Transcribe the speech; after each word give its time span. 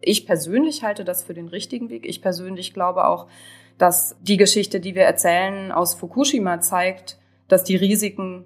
Ich 0.00 0.26
persönlich 0.26 0.82
halte 0.82 1.04
das 1.04 1.22
für 1.22 1.34
den 1.34 1.48
richtigen 1.48 1.90
Weg. 1.90 2.06
Ich 2.06 2.22
persönlich 2.22 2.72
glaube 2.72 3.06
auch, 3.06 3.26
dass 3.78 4.16
die 4.20 4.36
Geschichte, 4.36 4.80
die 4.80 4.94
wir 4.94 5.04
erzählen 5.04 5.72
aus 5.72 5.94
Fukushima 5.94 6.60
zeigt, 6.60 7.18
dass 7.48 7.64
die 7.64 7.76
Risiken 7.76 8.44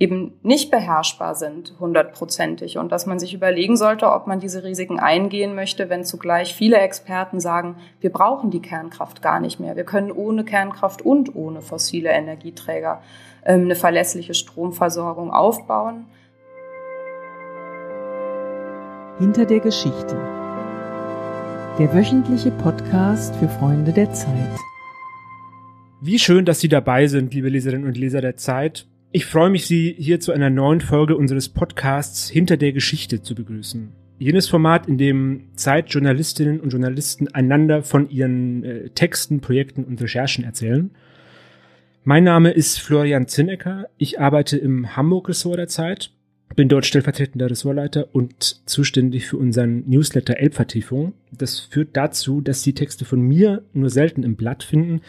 eben 0.00 0.32
nicht 0.42 0.70
beherrschbar 0.70 1.34
sind, 1.34 1.74
hundertprozentig. 1.78 2.78
Und 2.78 2.90
dass 2.90 3.04
man 3.04 3.18
sich 3.18 3.34
überlegen 3.34 3.76
sollte, 3.76 4.10
ob 4.10 4.26
man 4.26 4.40
diese 4.40 4.64
Risiken 4.64 4.98
eingehen 4.98 5.54
möchte, 5.54 5.90
wenn 5.90 6.04
zugleich 6.04 6.54
viele 6.54 6.78
Experten 6.78 7.38
sagen, 7.38 7.76
wir 8.00 8.10
brauchen 8.10 8.50
die 8.50 8.62
Kernkraft 8.62 9.20
gar 9.20 9.40
nicht 9.40 9.60
mehr. 9.60 9.76
Wir 9.76 9.84
können 9.84 10.10
ohne 10.10 10.44
Kernkraft 10.44 11.02
und 11.02 11.36
ohne 11.36 11.60
fossile 11.60 12.08
Energieträger 12.08 13.02
ähm, 13.44 13.64
eine 13.64 13.76
verlässliche 13.76 14.32
Stromversorgung 14.32 15.30
aufbauen. 15.30 16.06
Hinter 19.18 19.44
der 19.44 19.60
Geschichte. 19.60 20.39
Der 21.78 21.94
wöchentliche 21.94 22.50
Podcast 22.50 23.34
für 23.36 23.48
Freunde 23.48 23.92
der 23.92 24.12
Zeit. 24.12 24.58
Wie 26.00 26.18
schön, 26.18 26.44
dass 26.44 26.60
Sie 26.60 26.68
dabei 26.68 27.06
sind, 27.06 27.32
liebe 27.32 27.48
Leserinnen 27.48 27.86
und 27.86 27.96
Leser 27.96 28.20
der 28.20 28.36
Zeit. 28.36 28.86
Ich 29.12 29.24
freue 29.24 29.48
mich, 29.48 29.66
Sie 29.66 29.94
hier 29.96 30.20
zu 30.20 30.32
einer 30.32 30.50
neuen 30.50 30.80
Folge 30.80 31.16
unseres 31.16 31.48
Podcasts 31.48 32.28
Hinter 32.28 32.56
der 32.56 32.72
Geschichte 32.72 33.22
zu 33.22 33.34
begrüßen. 33.34 33.92
Jenes 34.18 34.48
Format, 34.48 34.88
in 34.88 34.98
dem 34.98 35.48
Zeitjournalistinnen 35.54 36.60
und 36.60 36.70
Journalisten 36.70 37.28
einander 37.28 37.82
von 37.82 38.10
ihren 38.10 38.64
äh, 38.64 38.90
Texten, 38.90 39.40
Projekten 39.40 39.84
und 39.84 40.02
Recherchen 40.02 40.44
erzählen. 40.44 40.90
Mein 42.04 42.24
Name 42.24 42.50
ist 42.50 42.78
Florian 42.80 43.28
Zinnecker. 43.28 43.86
Ich 43.96 44.20
arbeite 44.20 44.58
im 44.58 44.96
Hamburg-Ressort 44.96 45.58
der 45.58 45.68
Zeit, 45.68 46.12
bin 46.56 46.68
dort 46.68 46.86
stellvertretender 46.86 47.50
Ressortleiter 47.50 48.14
und 48.14 48.68
zuständig 48.68 49.26
für 49.26 49.36
unseren 49.36 49.88
Newsletter 49.88 50.36
Elbvertiefung. 50.36 51.14
Das 51.30 51.60
führt 51.60 51.96
dazu, 51.96 52.40
dass 52.40 52.62
Sie 52.62 52.74
Texte 52.74 53.04
von 53.04 53.20
mir 53.20 53.62
nur 53.72 53.90
selten 53.90 54.22
im 54.22 54.36
Blatt 54.36 54.62
finden, 54.62 55.00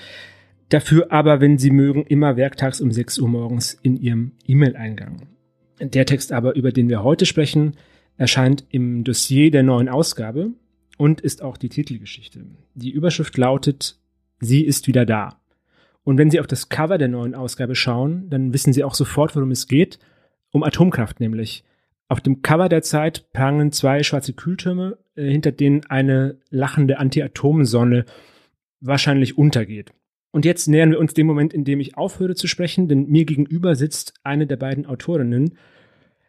Dafür 0.71 1.11
aber, 1.11 1.41
wenn 1.41 1.57
Sie 1.57 1.69
mögen, 1.69 2.05
immer 2.05 2.38
werktags 2.38 2.79
um 2.79 2.91
6 2.91 3.19
Uhr 3.19 3.27
morgens 3.27 3.77
in 3.83 3.97
Ihrem 3.97 4.31
E-Mail-Eingang. 4.47 5.27
Der 5.81 6.05
Text 6.05 6.31
aber, 6.31 6.55
über 6.55 6.71
den 6.71 6.88
wir 6.88 7.03
heute 7.03 7.25
sprechen, 7.25 7.75
erscheint 8.16 8.63
im 8.69 9.03
Dossier 9.03 9.51
der 9.51 9.63
neuen 9.63 9.89
Ausgabe 9.89 10.51
und 10.97 11.19
ist 11.19 11.41
auch 11.41 11.57
die 11.57 11.67
Titelgeschichte. 11.67 12.45
Die 12.73 12.91
Überschrift 12.91 13.38
lautet 13.38 13.97
Sie 14.39 14.63
ist 14.63 14.88
wieder 14.88 15.05
da. 15.05 15.41
Und 16.03 16.17
wenn 16.17 16.31
Sie 16.31 16.39
auf 16.39 16.47
das 16.47 16.69
Cover 16.69 16.97
der 16.97 17.09
neuen 17.09 17.35
Ausgabe 17.35 17.75
schauen, 17.75 18.29
dann 18.29 18.53
wissen 18.53 18.71
Sie 18.71 18.85
auch 18.85 18.95
sofort, 18.95 19.35
worum 19.35 19.51
es 19.51 19.67
geht. 19.67 19.99
Um 20.52 20.63
Atomkraft 20.63 21.19
nämlich. 21.19 21.63
Auf 22.07 22.19
dem 22.19 22.41
Cover 22.41 22.67
der 22.67 22.81
Zeit 22.81 23.31
prangen 23.31 23.71
zwei 23.71 24.03
schwarze 24.03 24.33
Kühltürme, 24.33 24.97
äh, 25.16 25.30
hinter 25.30 25.52
denen 25.52 25.85
eine 25.85 26.38
lachende 26.49 26.99
Anti-Atom-Sonne 26.99 28.05
wahrscheinlich 28.81 29.38
untergeht. 29.38 29.94
Und 30.31 30.45
jetzt 30.45 30.67
nähern 30.67 30.91
wir 30.91 30.99
uns 30.99 31.13
dem 31.13 31.27
Moment, 31.27 31.53
in 31.53 31.63
dem 31.63 31.79
ich 31.79 31.97
aufhöre 31.97 32.35
zu 32.35 32.47
sprechen, 32.47 32.88
denn 32.88 33.07
mir 33.07 33.25
gegenüber 33.25 33.75
sitzt 33.75 34.13
eine 34.23 34.47
der 34.47 34.57
beiden 34.57 34.85
Autorinnen, 34.85 35.57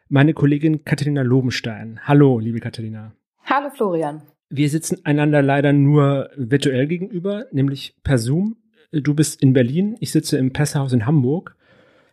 meine 0.09 0.33
Kollegin 0.33 0.83
Katharina 0.83 1.21
Lobenstein. 1.21 1.99
Hallo, 2.03 2.39
liebe 2.39 2.59
Katharina. 2.59 3.13
Hallo, 3.45 3.69
Florian. 3.69 4.21
Wir 4.49 4.69
sitzen 4.69 5.05
einander 5.05 5.41
leider 5.41 5.73
nur 5.73 6.29
virtuell 6.35 6.87
gegenüber, 6.87 7.45
nämlich 7.51 7.95
per 8.03 8.17
Zoom. 8.17 8.57
Du 8.91 9.15
bist 9.15 9.41
in 9.41 9.53
Berlin, 9.53 9.97
ich 9.99 10.11
sitze 10.11 10.37
im 10.37 10.53
Pressehaus 10.53 10.93
in 10.93 11.05
Hamburg. 11.05 11.55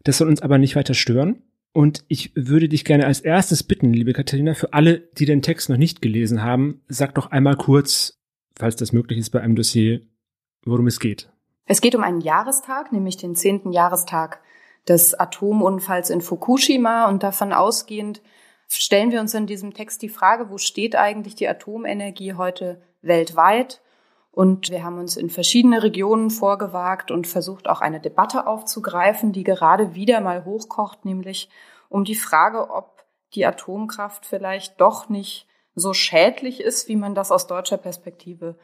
Das 0.05 0.19
soll 0.19 0.29
uns 0.29 0.41
aber 0.41 0.59
nicht 0.59 0.77
weiter 0.77 0.95
stören. 0.95 1.43
Und 1.73 2.05
ich 2.09 2.33
würde 2.35 2.69
dich 2.69 2.85
gerne 2.85 3.07
als 3.07 3.21
erstes 3.21 3.63
bitten, 3.63 3.93
liebe 3.93 4.13
Katharina, 4.13 4.55
für 4.55 4.73
alle, 4.73 4.99
die 5.19 5.25
den 5.25 5.43
Text 5.43 5.69
noch 5.69 5.77
nicht 5.77 6.03
gelesen 6.03 6.43
haben, 6.43 6.83
sag 6.89 7.15
doch 7.15 7.31
einmal 7.31 7.57
kurz, 7.57 8.19
falls 8.57 8.77
das 8.77 8.93
möglich 8.93 9.19
ist 9.19 9.31
bei 9.31 9.41
einem 9.41 9.55
Dossier, 9.55 10.01
worum 10.65 10.89
es 10.89 10.99
geht. 10.99 11.31
Es 11.67 11.81
geht 11.81 11.95
um 11.95 12.03
einen 12.03 12.21
Jahrestag, 12.21 12.91
nämlich 12.91 13.17
den 13.17 13.37
zehnten 13.37 13.73
Jahrestag 13.73 14.41
des 14.89 15.19
Atomunfalls 15.19 16.11
in 16.11 16.21
Fukushima 16.21 17.09
und 17.09 17.23
davon 17.23 17.53
ausgehend 17.53 18.21
stellen 18.69 19.11
wir 19.11 19.21
uns 19.21 19.35
in 19.35 19.47
diesem 19.47 19.75
Text 19.75 20.03
die 20.03 20.09
Frage, 20.09 20.51
wo 20.51 20.59
steht 20.59 20.97
eigentlich 20.97 21.35
die 21.35 21.49
Atomenergie 21.49 22.35
heute 22.35 22.81
weltweit? 23.03 23.81
Und 24.33 24.71
wir 24.71 24.85
haben 24.85 24.99
uns 24.99 25.17
in 25.17 25.29
verschiedene 25.29 25.83
Regionen 25.83 26.31
vorgewagt 26.31 27.11
und 27.11 27.27
versucht 27.27 27.69
auch 27.69 27.81
eine 27.81 28.01
Debatte 28.01 28.47
aufzugreifen, 28.47 29.33
die 29.33 29.43
gerade 29.43 29.95
wieder 29.95 30.21
mal 30.21 30.45
hochkocht, 30.45 31.05
nämlich 31.05 31.49
um 31.89 32.05
die 32.05 32.15
Frage, 32.15 32.71
ob 32.71 33.05
die 33.35 33.45
Atomkraft 33.45 34.27
vielleicht 34.27 34.81
doch 34.81 35.09
nicht 35.09 35.47
so 35.75 35.93
schädlich 35.93 36.61
ist, 36.61 36.89
wie 36.89 36.97
man 36.97 37.15
das 37.15 37.33
aus 37.33 37.47
deutscher 37.47 37.77
Perspektive 37.77 38.57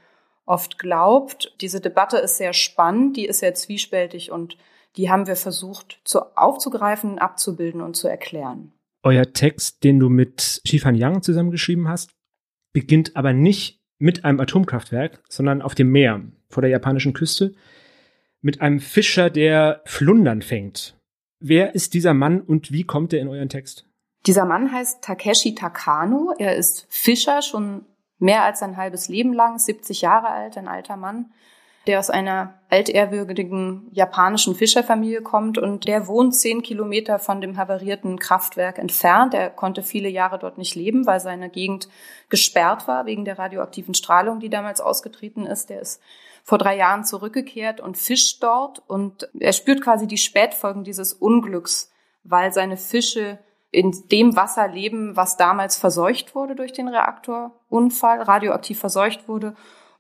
oft 0.45 0.79
glaubt. 0.79 1.55
Diese 1.61 1.81
Debatte 1.81 2.19
ist 2.19 2.37
sehr 2.37 2.53
spannend, 2.53 3.17
die 3.17 3.27
ist 3.27 3.41
sehr 3.41 3.55
zwiespältig 3.55 4.31
und 4.31 4.57
die 4.97 5.11
haben 5.11 5.27
wir 5.27 5.37
versucht 5.37 6.01
zu, 6.05 6.21
aufzugreifen, 6.37 7.19
abzubilden 7.19 7.81
und 7.81 7.97
zu 7.97 8.09
erklären. 8.09 8.73
Euer 9.03 9.33
Text, 9.33 9.85
den 9.85 9.99
du 9.99 10.09
mit 10.09 10.63
Shifan 10.65 10.95
Yang 10.95 11.23
zusammengeschrieben 11.23 11.89
hast, 11.89 12.11
beginnt 12.73 13.17
aber 13.17 13.33
nicht 13.33 13.81
mit 13.99 14.25
einem 14.25 14.41
Atomkraftwerk, 14.41 15.23
sondern 15.29 15.63
auf 15.63 15.75
dem 15.75 15.91
Meer 15.91 16.23
vor 16.49 16.61
der 16.61 16.71
japanischen 16.71 17.13
Küste 17.13 17.55
mit 18.41 18.61
einem 18.61 18.81
Fischer, 18.81 19.31
der 19.31 19.83
Flundern 19.87 20.43
fängt. 20.43 20.97
Wer 21.41 21.75
ist 21.75 21.95
dieser 21.95 22.15
Mann 22.15 22.41
und 22.41 22.73
wie 22.73 22.85
kommt 22.85 23.13
er 23.13 23.21
in 23.21 23.29
euren 23.29 23.49
Text? 23.49 23.87
Dieser 24.27 24.45
Mann 24.45 24.73
heißt 24.73 25.03
Takeshi 25.03 25.55
Takano. 25.55 26.33
Er 26.39 26.57
ist 26.57 26.87
Fischer 26.89 27.43
schon 27.43 27.85
mehr 28.19 28.45
als 28.45 28.61
sein 28.61 28.77
halbes 28.77 29.09
Leben 29.09 29.33
lang, 29.33 29.59
70 29.59 30.01
Jahre 30.01 30.29
alt, 30.29 30.57
ein 30.57 30.69
alter 30.69 30.97
Mann, 30.97 31.33
der 31.87 32.01
aus 32.01 32.11
einer 32.11 32.55
altehrwürdigen 32.69 33.89
japanischen 33.93 34.57
Fischerfamilie 34.57 35.23
kommt 35.23 35.57
und 35.57 35.87
der 35.87 36.09
wohnt 36.09 36.35
zehn 36.35 36.63
Kilometer 36.63 37.21
von 37.21 37.41
dem 37.41 37.57
havarierten 37.57 38.19
Kraftwerk 38.19 38.79
entfernt. 38.79 39.35
Er 39.35 39.51
konnte 39.51 39.83
viele 39.83 40.09
Jahre 40.09 40.39
dort 40.39 40.59
nicht 40.59 40.75
leben, 40.75 41.07
weil 41.07 41.21
seine 41.21 41.49
Gegend 41.49 41.89
gesperrt 42.29 42.89
war 42.89 43.07
wegen 43.07 43.25
der 43.25 43.39
radioaktiven 43.39 43.95
Strahlung, 43.95 44.41
die 44.41 44.51
damals 44.51 44.81
ausgetreten 44.81 45.47
ist. 45.47 45.71
Der 45.71 45.81
ist 45.81 46.03
vor 46.43 46.59
drei 46.59 46.77
Jahren 46.77 47.05
zurückgekehrt 47.05 47.81
und 47.81 47.97
fischt 47.97 48.43
dort 48.43 48.83
und 48.89 49.29
er 49.39 49.53
spürt 49.53 49.81
quasi 49.81 50.09
die 50.09 50.19
Spätfolgen 50.19 50.83
dieses 50.83 51.13
Unglücks, 51.13 51.93
weil 52.25 52.53
seine 52.53 52.77
Fische 52.77 53.39
in 53.71 54.09
dem 54.11 54.37
Wasser 54.37 54.67
leben, 54.69 55.17
was 55.17 55.37
damals 55.37 55.77
verseucht 55.77 56.35
wurde 56.35 56.57
durch 56.57 56.73
den 56.73 56.89
Reaktorunfall, 56.89 58.23
radioaktiv 58.23 58.79
verseucht 58.79 59.29
wurde 59.29 59.55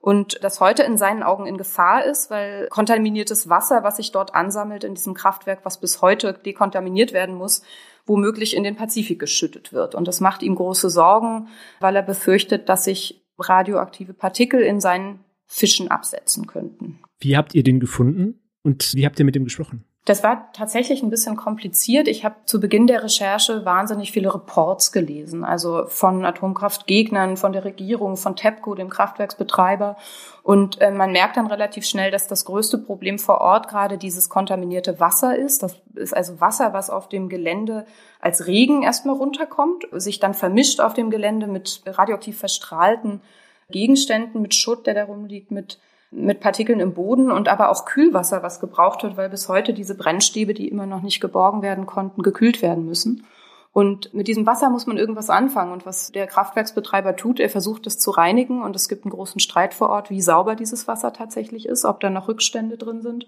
und 0.06 0.38
das 0.44 0.60
heute 0.60 0.84
in 0.84 0.98
seinen 0.98 1.24
Augen 1.24 1.48
in 1.48 1.56
Gefahr 1.56 2.04
ist, 2.04 2.30
weil 2.30 2.68
kontaminiertes 2.68 3.48
Wasser, 3.48 3.82
was 3.82 3.96
sich 3.96 4.12
dort 4.12 4.36
ansammelt 4.36 4.84
in 4.84 4.94
diesem 4.94 5.14
Kraftwerk, 5.14 5.64
was 5.64 5.80
bis 5.80 6.00
heute 6.00 6.32
dekontaminiert 6.32 7.12
werden 7.12 7.34
muss, 7.34 7.62
womöglich 8.04 8.54
in 8.54 8.62
den 8.62 8.76
Pazifik 8.76 9.18
geschüttet 9.18 9.72
wird. 9.72 9.96
Und 9.96 10.06
das 10.06 10.20
macht 10.20 10.44
ihm 10.44 10.54
große 10.54 10.90
Sorgen, 10.90 11.48
weil 11.80 11.96
er 11.96 12.04
befürchtet, 12.04 12.68
dass 12.68 12.84
sich 12.84 13.26
radioaktive 13.36 14.14
Partikel 14.14 14.60
in 14.60 14.78
seinen 14.78 15.24
Fischen 15.46 15.88
absetzen 15.88 16.46
könnten. 16.46 17.00
Wie 17.18 17.36
habt 17.36 17.56
ihr 17.56 17.64
den 17.64 17.80
gefunden 17.80 18.38
und 18.62 18.94
wie 18.94 19.06
habt 19.06 19.18
ihr 19.18 19.24
mit 19.24 19.34
ihm 19.34 19.42
gesprochen? 19.42 19.86
Das 20.06 20.22
war 20.22 20.52
tatsächlich 20.52 21.02
ein 21.02 21.10
bisschen 21.10 21.34
kompliziert. 21.34 22.06
Ich 22.06 22.24
habe 22.24 22.36
zu 22.44 22.60
Beginn 22.60 22.86
der 22.86 23.02
Recherche 23.02 23.64
wahnsinnig 23.64 24.12
viele 24.12 24.32
Reports 24.32 24.92
gelesen, 24.92 25.42
also 25.44 25.86
von 25.88 26.24
Atomkraftgegnern, 26.24 27.36
von 27.36 27.52
der 27.52 27.64
Regierung, 27.64 28.16
von 28.16 28.36
TEPCO, 28.36 28.76
dem 28.76 28.88
Kraftwerksbetreiber. 28.88 29.96
Und 30.44 30.80
äh, 30.80 30.92
man 30.92 31.10
merkt 31.10 31.36
dann 31.36 31.48
relativ 31.48 31.84
schnell, 31.84 32.12
dass 32.12 32.28
das 32.28 32.44
größte 32.44 32.78
Problem 32.78 33.18
vor 33.18 33.40
Ort 33.40 33.66
gerade 33.66 33.98
dieses 33.98 34.28
kontaminierte 34.28 35.00
Wasser 35.00 35.36
ist. 35.36 35.64
Das 35.64 35.74
ist 35.96 36.16
also 36.16 36.40
Wasser, 36.40 36.72
was 36.72 36.88
auf 36.88 37.08
dem 37.08 37.28
Gelände 37.28 37.84
als 38.20 38.46
Regen 38.46 38.84
erstmal 38.84 39.16
runterkommt, 39.16 39.88
sich 39.90 40.20
dann 40.20 40.34
vermischt 40.34 40.78
auf 40.78 40.94
dem 40.94 41.10
Gelände 41.10 41.48
mit 41.48 41.82
radioaktiv 41.84 42.38
verstrahlten 42.38 43.22
Gegenständen, 43.70 44.40
mit 44.40 44.54
Schutt, 44.54 44.86
der 44.86 44.94
da 44.94 45.02
rumliegt, 45.02 45.50
mit 45.50 45.80
mit 46.10 46.40
Partikeln 46.40 46.80
im 46.80 46.94
Boden 46.94 47.30
und 47.30 47.48
aber 47.48 47.70
auch 47.70 47.84
Kühlwasser, 47.84 48.42
was 48.42 48.60
gebraucht 48.60 49.02
wird, 49.02 49.16
weil 49.16 49.28
bis 49.28 49.48
heute 49.48 49.74
diese 49.74 49.96
Brennstäbe, 49.96 50.54
die 50.54 50.68
immer 50.68 50.86
noch 50.86 51.02
nicht 51.02 51.20
geborgen 51.20 51.62
werden 51.62 51.86
konnten, 51.86 52.22
gekühlt 52.22 52.62
werden 52.62 52.86
müssen. 52.86 53.26
Und 53.72 54.14
mit 54.14 54.26
diesem 54.26 54.46
Wasser 54.46 54.70
muss 54.70 54.86
man 54.86 54.96
irgendwas 54.96 55.28
anfangen. 55.28 55.70
Und 55.70 55.84
was 55.84 56.10
der 56.10 56.26
Kraftwerksbetreiber 56.26 57.14
tut, 57.14 57.40
er 57.40 57.50
versucht 57.50 57.86
es 57.86 57.98
zu 57.98 58.10
reinigen. 58.10 58.62
Und 58.62 58.74
es 58.74 58.88
gibt 58.88 59.04
einen 59.04 59.12
großen 59.12 59.38
Streit 59.38 59.74
vor 59.74 59.90
Ort, 59.90 60.08
wie 60.08 60.22
sauber 60.22 60.54
dieses 60.54 60.88
Wasser 60.88 61.12
tatsächlich 61.12 61.66
ist, 61.66 61.84
ob 61.84 62.00
da 62.00 62.08
noch 62.08 62.28
Rückstände 62.28 62.78
drin 62.78 63.02
sind. 63.02 63.26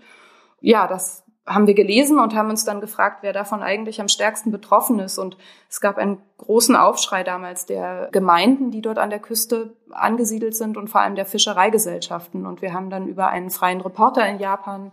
Ja, 0.62 0.86
das 0.86 1.24
haben 1.48 1.66
wir 1.66 1.74
gelesen 1.74 2.18
und 2.18 2.34
haben 2.34 2.50
uns 2.50 2.64
dann 2.64 2.80
gefragt, 2.80 3.18
wer 3.22 3.32
davon 3.32 3.62
eigentlich 3.62 4.00
am 4.00 4.08
stärksten 4.08 4.50
betroffen 4.50 4.98
ist. 4.98 5.18
Und 5.18 5.36
es 5.68 5.80
gab 5.80 5.96
einen 5.96 6.18
großen 6.36 6.76
Aufschrei 6.76 7.24
damals 7.24 7.66
der 7.66 8.08
Gemeinden, 8.12 8.70
die 8.70 8.82
dort 8.82 8.98
an 8.98 9.10
der 9.10 9.18
Küste 9.18 9.74
angesiedelt 9.90 10.54
sind 10.54 10.76
und 10.76 10.88
vor 10.88 11.00
allem 11.00 11.16
der 11.16 11.26
Fischereigesellschaften. 11.26 12.46
Und 12.46 12.62
wir 12.62 12.72
haben 12.72 12.90
dann 12.90 13.08
über 13.08 13.28
einen 13.28 13.50
freien 13.50 13.80
Reporter 13.80 14.26
in 14.28 14.38
Japan 14.38 14.92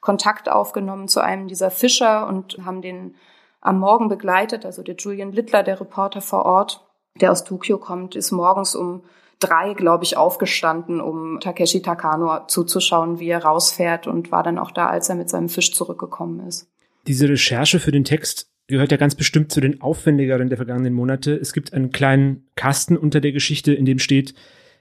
Kontakt 0.00 0.50
aufgenommen 0.50 1.06
zu 1.06 1.20
einem 1.20 1.46
dieser 1.46 1.70
Fischer 1.70 2.26
und 2.26 2.58
haben 2.64 2.82
den 2.82 3.14
am 3.60 3.78
Morgen 3.78 4.08
begleitet. 4.08 4.66
Also 4.66 4.82
der 4.82 4.96
Julian 4.96 5.32
Littler, 5.32 5.62
der 5.62 5.80
Reporter 5.80 6.20
vor 6.20 6.44
Ort, 6.44 6.84
der 7.14 7.30
aus 7.30 7.44
Tokio 7.44 7.78
kommt, 7.78 8.16
ist 8.16 8.32
morgens 8.32 8.74
um 8.74 9.04
drei, 9.42 9.74
glaube 9.74 10.04
ich, 10.04 10.16
aufgestanden, 10.16 11.00
um 11.00 11.40
Takeshi 11.40 11.82
Takano 11.82 12.46
zuzuschauen, 12.46 13.18
wie 13.18 13.28
er 13.28 13.44
rausfährt 13.44 14.06
und 14.06 14.32
war 14.32 14.42
dann 14.42 14.58
auch 14.58 14.70
da, 14.70 14.86
als 14.86 15.08
er 15.08 15.14
mit 15.14 15.28
seinem 15.28 15.48
Fisch 15.48 15.72
zurückgekommen 15.72 16.46
ist. 16.46 16.68
Diese 17.06 17.28
Recherche 17.28 17.80
für 17.80 17.92
den 17.92 18.04
Text 18.04 18.48
gehört 18.68 18.92
ja 18.92 18.96
ganz 18.96 19.14
bestimmt 19.14 19.52
zu 19.52 19.60
den 19.60 19.80
aufwendigeren 19.80 20.48
der 20.48 20.56
vergangenen 20.56 20.94
Monate. 20.94 21.34
Es 21.34 21.52
gibt 21.52 21.74
einen 21.74 21.90
kleinen 21.90 22.46
Kasten 22.54 22.96
unter 22.96 23.20
der 23.20 23.32
Geschichte, 23.32 23.74
in 23.74 23.84
dem 23.84 23.98
steht, 23.98 24.34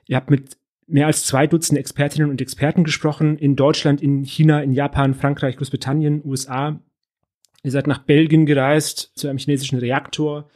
ihr 0.07 0.17
habt 0.17 0.29
mit 0.29 0.57
mehr 0.87 1.07
als 1.07 1.25
zwei 1.25 1.47
Dutzend 1.47 1.79
Expertinnen 1.79 2.29
und 2.29 2.41
Experten 2.41 2.83
gesprochen, 2.83 3.37
in 3.37 3.55
Deutschland, 3.55 4.01
in 4.01 4.23
China, 4.23 4.61
in 4.61 4.73
Japan, 4.73 5.13
Frankreich, 5.13 5.57
Großbritannien, 5.57 6.21
USA. 6.25 6.79
Ihr 7.63 7.71
seid 7.71 7.87
nach 7.87 7.99
Belgien 7.99 8.45
gereist 8.45 9.11
zu 9.15 9.27
einem 9.27 9.37
chinesischen 9.37 9.79
Reaktor. 9.79 10.49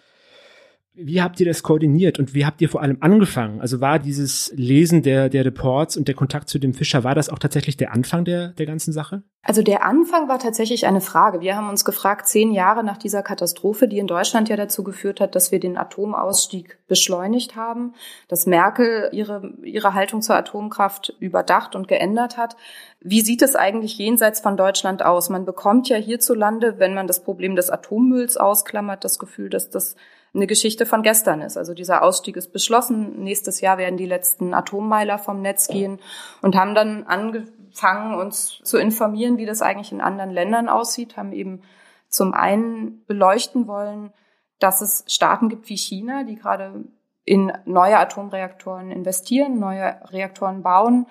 Wie 0.97 1.21
habt 1.21 1.39
ihr 1.41 1.45
das 1.45 1.61
koordiniert 1.61 2.19
und 2.19 2.33
wie 2.33 2.45
habt 2.45 2.61
ihr 2.61 2.69
vor 2.69 2.81
allem 2.81 2.97
angefangen? 3.01 3.59
Also 3.59 3.81
war 3.81 3.99
dieses 3.99 4.53
Lesen 4.55 5.03
der, 5.03 5.27
der 5.27 5.43
Reports 5.43 5.97
und 5.97 6.07
der 6.07 6.15
Kontakt 6.15 6.47
zu 6.47 6.57
dem 6.57 6.73
Fischer, 6.73 7.03
war 7.03 7.15
das 7.15 7.29
auch 7.29 7.39
tatsächlich 7.39 7.75
der 7.75 7.93
Anfang 7.93 8.23
der, 8.23 8.49
der 8.49 8.65
ganzen 8.65 8.93
Sache? 8.93 9.23
Also 9.41 9.61
der 9.61 9.85
Anfang 9.85 10.29
war 10.29 10.39
tatsächlich 10.39 10.87
eine 10.87 11.01
Frage. 11.01 11.41
Wir 11.41 11.57
haben 11.57 11.69
uns 11.69 11.83
gefragt, 11.83 12.27
zehn 12.27 12.51
Jahre 12.51 12.83
nach 12.83 12.97
dieser 12.97 13.23
Katastrophe, 13.23 13.87
die 13.87 13.99
in 13.99 14.07
Deutschland 14.07 14.47
ja 14.47 14.55
dazu 14.55 14.83
geführt 14.83 15.19
hat, 15.19 15.35
dass 15.35 15.51
wir 15.51 15.59
den 15.59 15.77
Atomausstieg 15.77 16.79
beschleunigt 16.87 17.57
haben, 17.57 17.93
dass 18.29 18.45
Merkel 18.45 19.09
ihre, 19.11 19.53
ihre 19.63 19.93
Haltung 19.93 20.21
zur 20.21 20.35
Atomkraft 20.35 21.13
überdacht 21.19 21.75
und 21.75 21.87
geändert 21.89 22.37
hat. 22.37 22.55
Wie 23.01 23.21
sieht 23.21 23.41
es 23.41 23.55
eigentlich 23.55 23.97
jenseits 23.97 24.39
von 24.39 24.55
Deutschland 24.55 25.03
aus? 25.03 25.29
Man 25.29 25.45
bekommt 25.45 25.89
ja 25.89 25.97
hierzulande, 25.97 26.79
wenn 26.79 26.93
man 26.93 27.05
das 27.05 27.21
Problem 27.21 27.55
des 27.55 27.69
Atommülls 27.69 28.37
ausklammert, 28.37 29.03
das 29.03 29.19
Gefühl, 29.19 29.49
dass 29.49 29.69
das 29.69 29.95
eine 30.35 30.47
Geschichte 30.47 30.85
von 30.85 31.01
gestern 31.01 31.41
ist. 31.41 31.57
Also 31.57 31.73
dieser 31.73 32.03
Ausstieg 32.03 32.35
ist 32.35 32.51
beschlossen. 32.51 33.23
Nächstes 33.23 33.61
Jahr 33.61 33.77
werden 33.77 33.97
die 33.97 34.05
letzten 34.05 34.53
Atommeiler 34.53 35.17
vom 35.17 35.41
Netz 35.41 35.67
gehen 35.67 35.99
und 36.41 36.55
haben 36.55 36.75
dann 36.75 37.05
angefangen, 37.05 38.15
uns 38.15 38.59
zu 38.63 38.77
informieren, 38.77 39.37
wie 39.37 39.45
das 39.45 39.61
eigentlich 39.61 39.91
in 39.91 40.01
anderen 40.01 40.31
Ländern 40.31 40.69
aussieht, 40.69 41.17
haben 41.17 41.31
eben 41.31 41.61
zum 42.09 42.33
einen 42.33 43.05
beleuchten 43.05 43.67
wollen, 43.67 44.13
dass 44.59 44.81
es 44.81 45.03
Staaten 45.07 45.49
gibt 45.49 45.69
wie 45.69 45.77
China, 45.77 46.23
die 46.23 46.35
gerade 46.35 46.85
in 47.23 47.51
neue 47.65 47.97
Atomreaktoren 47.97 48.91
investieren, 48.91 49.59
neue 49.59 49.99
Reaktoren 50.11 50.61
bauen, 50.61 51.07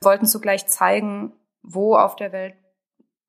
wollten 0.00 0.26
zugleich 0.26 0.66
zeigen, 0.66 1.32
wo 1.62 1.94
auf 1.96 2.16
der 2.16 2.32
Welt 2.32 2.54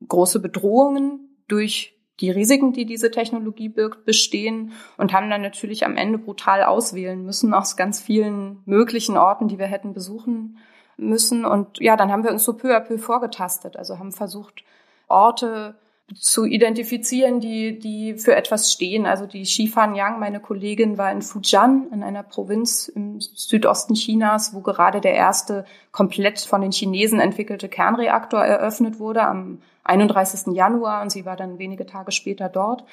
große 0.08 0.40
Bedrohungen 0.40 1.44
durch 1.48 1.99
die 2.20 2.32
Risiken, 2.32 2.74
die 2.74 2.86
diese 2.86 3.12
Technologie 3.12 3.70
birgt, 3.70 4.06
bestehen 4.06 4.74
und 4.98 5.14
haben 5.14 5.30
dann 5.30 5.42
natürlich 5.42 5.86
am 5.86 5.96
Ende 5.96 6.18
brutal 6.18 6.64
auswählen 6.64 7.24
müssen 7.24 7.54
aus 7.54 7.78
ganz 7.78 8.02
vielen 8.02 8.62
möglichen 8.66 9.18
Orten, 9.18 9.48
die 9.48 9.60
wir 9.60 9.68
hätten 9.68 9.94
besuchen 9.94 10.58
müssen. 10.98 11.46
Und 11.46 11.80
ja, 11.80 11.96
dann 11.96 12.12
haben 12.12 12.24
wir 12.24 12.32
uns 12.32 12.44
so 12.44 12.54
peu 12.54 12.76
à 12.76 12.82
peu 12.82 12.98
vorgetastet. 12.98 13.78
Also 13.78 14.00
haben 14.00 14.12
versucht, 14.12 14.64
Orte 15.08 15.76
zu 16.16 16.46
identifizieren, 16.46 17.40
die, 17.40 17.78
die 17.78 18.16
für 18.16 18.36
etwas 18.36 18.72
stehen. 18.72 19.06
Also 19.06 19.26
die 19.26 19.44
Xifan 19.44 19.96
Yang, 19.96 20.20
meine 20.20 20.40
Kollegin, 20.40 20.98
war 20.98 21.12
in 21.12 21.22
Fujian, 21.22 21.88
in 21.94 22.04
einer 22.04 22.24
Provinz 22.24 22.88
im 22.88 23.20
Südosten 23.20 23.94
Chinas, 23.94 24.54
wo 24.54 24.62
gerade 24.62 25.02
der 25.02 25.14
erste 25.14 25.66
komplett 25.92 26.40
von 26.40 26.62
den 26.62 26.72
Chinesen 26.72 27.20
entwickelte 27.20 27.70
Kernreaktor 27.70 28.44
eröffnet 28.44 29.00
wurde 29.00 29.22
am 29.24 29.60
31. 29.84 30.54
Januar 30.54 31.02
und 31.02 31.12
sie 31.12 31.26
war 31.26 31.36
dann 31.36 31.58
wenige 31.58 31.86
Tage 31.86 32.12
später 32.12 32.48
dort. 32.48 32.84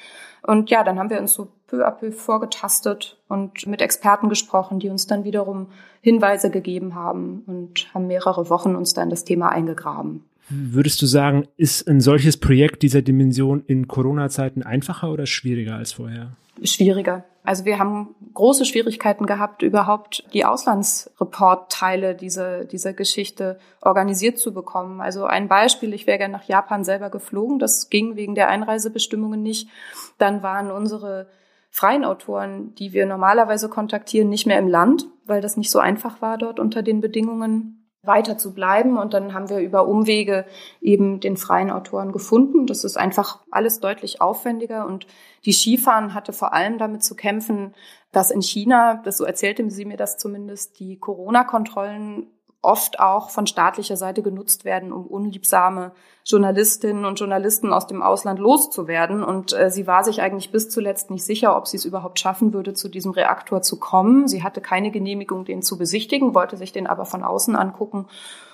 Und 0.41 0.69
ja, 0.69 0.83
dann 0.83 0.97
haben 0.97 1.09
wir 1.09 1.19
uns 1.19 1.33
so 1.33 1.49
peu 1.67 1.85
à 1.85 1.91
peu 1.91 2.11
vorgetastet 2.11 3.17
und 3.27 3.67
mit 3.67 3.81
Experten 3.81 4.29
gesprochen, 4.29 4.79
die 4.79 4.89
uns 4.89 5.05
dann 5.05 5.23
wiederum 5.23 5.67
Hinweise 6.01 6.49
gegeben 6.49 6.95
haben 6.95 7.43
und 7.45 7.93
haben 7.93 8.07
mehrere 8.07 8.49
Wochen 8.49 8.75
uns 8.75 8.93
dann 8.93 9.09
das 9.09 9.25
Thema 9.25 9.49
eingegraben. 9.49 10.23
Würdest 10.49 11.01
du 11.01 11.05
sagen, 11.05 11.47
ist 11.57 11.87
ein 11.87 11.99
solches 11.99 12.37
Projekt 12.37 12.81
dieser 12.81 13.01
Dimension 13.01 13.63
in 13.67 13.87
Corona-Zeiten 13.87 14.63
einfacher 14.63 15.11
oder 15.11 15.25
schwieriger 15.25 15.75
als 15.75 15.93
vorher? 15.93 16.31
Schwieriger. 16.63 17.25
Also 17.43 17.65
wir 17.65 17.79
haben 17.79 18.15
große 18.33 18.65
Schwierigkeiten 18.65 19.25
gehabt, 19.25 19.61
überhaupt 19.61 20.23
die 20.33 20.43
Auslandsreportteile 20.43 22.15
dieser, 22.15 22.65
dieser 22.65 22.93
Geschichte 22.93 23.59
organisiert 23.81 24.37
zu 24.37 24.53
bekommen. 24.53 24.99
Also 24.99 25.25
ein 25.25 25.47
Beispiel, 25.47 25.93
ich 25.93 26.07
wäre 26.07 26.17
gerne 26.17 26.33
nach 26.33 26.47
Japan 26.47 26.83
selber 26.83 27.09
geflogen, 27.09 27.59
das 27.59 27.89
ging 27.89 28.15
wegen 28.15 28.35
der 28.35 28.49
Einreisebestimmungen 28.49 29.41
nicht. 29.41 29.69
Dann 30.17 30.43
waren 30.43 30.71
unsere 30.71 31.27
freien 31.69 32.03
Autoren, 32.03 32.73
die 32.75 32.91
wir 32.91 33.05
normalerweise 33.05 33.69
kontaktieren, 33.69 34.29
nicht 34.29 34.47
mehr 34.47 34.59
im 34.59 34.67
Land, 34.67 35.05
weil 35.25 35.41
das 35.41 35.57
nicht 35.57 35.71
so 35.71 35.79
einfach 35.79 36.21
war 36.21 36.37
dort 36.37 36.59
unter 36.59 36.81
den 36.81 37.01
Bedingungen 37.01 37.76
weiter 38.07 38.37
zu 38.37 38.53
bleiben. 38.53 38.97
Und 38.97 39.13
dann 39.13 39.33
haben 39.33 39.49
wir 39.49 39.59
über 39.59 39.87
Umwege 39.87 40.45
eben 40.81 41.19
den 41.19 41.37
freien 41.37 41.69
Autoren 41.69 42.11
gefunden. 42.11 42.65
Das 42.65 42.83
ist 42.83 42.97
einfach 42.97 43.41
alles 43.51 43.79
deutlich 43.79 44.21
aufwendiger. 44.21 44.85
Und 44.85 45.05
die 45.45 45.53
Skifahren 45.53 46.13
hatte 46.13 46.33
vor 46.33 46.53
allem 46.53 46.77
damit 46.77 47.03
zu 47.03 47.15
kämpfen, 47.15 47.73
dass 48.11 48.31
in 48.31 48.41
China, 48.41 49.01
das 49.03 49.17
so 49.17 49.25
erzählte 49.25 49.69
sie 49.69 49.85
mir 49.85 49.97
das 49.97 50.17
zumindest, 50.17 50.79
die 50.79 50.97
Corona-Kontrollen 50.97 52.27
oft 52.67 52.99
auch 52.99 53.29
von 53.29 53.47
staatlicher 53.47 53.95
Seite 53.95 54.21
genutzt 54.21 54.65
werden, 54.65 54.91
um 54.91 55.07
unliebsame 55.07 55.93
Journalistinnen 56.25 57.05
und 57.05 57.17
Journalisten 57.17 57.71
aus 57.71 57.87
dem 57.87 58.03
Ausland 58.03 58.39
loszuwerden. 58.39 59.23
Und 59.23 59.53
äh, 59.53 59.71
sie 59.71 59.87
war 59.87 60.03
sich 60.03 60.21
eigentlich 60.21 60.51
bis 60.51 60.69
zuletzt 60.69 61.09
nicht 61.09 61.23
sicher, 61.23 61.55
ob 61.55 61.65
sie 61.65 61.77
es 61.77 61.85
überhaupt 61.85 62.19
schaffen 62.19 62.51
würde, 62.51 62.73
zu 62.73 62.89
diesem 62.89 63.11
Reaktor 63.13 63.61
zu 63.61 63.79
kommen. 63.79 64.27
Sie 64.27 64.43
hatte 64.43 64.59
keine 64.59 64.91
Genehmigung, 64.91 65.45
den 65.45 65.61
zu 65.63 65.77
besichtigen, 65.77 66.35
wollte 66.35 66.57
sich 66.57 66.73
den 66.73 66.87
aber 66.87 67.05
von 67.05 67.23
außen 67.23 67.55
angucken 67.55 68.07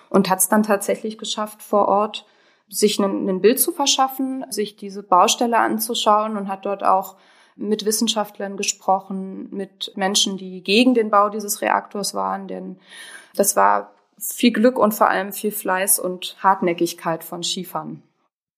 und 0.10 0.30
hat 0.30 0.40
es 0.40 0.48
dann 0.48 0.62
tatsächlich 0.62 1.18
geschafft, 1.18 1.64
vor 1.64 1.88
Ort 1.88 2.28
sich 2.70 3.00
ein, 3.00 3.42
Bild 3.42 3.60
zu 3.60 3.72
verschaffen, 3.72 4.46
sich 4.52 4.76
diese 4.76 5.02
Baustelle 5.02 5.58
anzuschauen 5.58 6.38
und 6.38 6.48
hat 6.48 6.66
dort 6.68 6.84
auch 6.84 7.16
mit 7.56 7.86
Wissenschaftlern 7.86 8.58
gesprochen, 8.58 9.48
mit 9.52 9.92
Menschen, 9.96 10.38
die 10.38 10.62
gegen 10.62 10.94
den 10.94 11.10
Bau 11.10 11.30
dieses 11.30 11.62
Reaktors 11.62 12.14
waren, 12.14 12.48
denn 12.48 12.78
das 13.36 13.56
war 13.56 13.93
viel 14.20 14.52
Glück 14.52 14.78
und 14.78 14.94
vor 14.94 15.10
allem 15.10 15.32
viel 15.34 15.52
Fleiß 15.52 16.00
und 16.00 16.38
Hartnäckigkeit 16.40 17.24
von 17.24 17.44
Skifahren. 17.44 18.04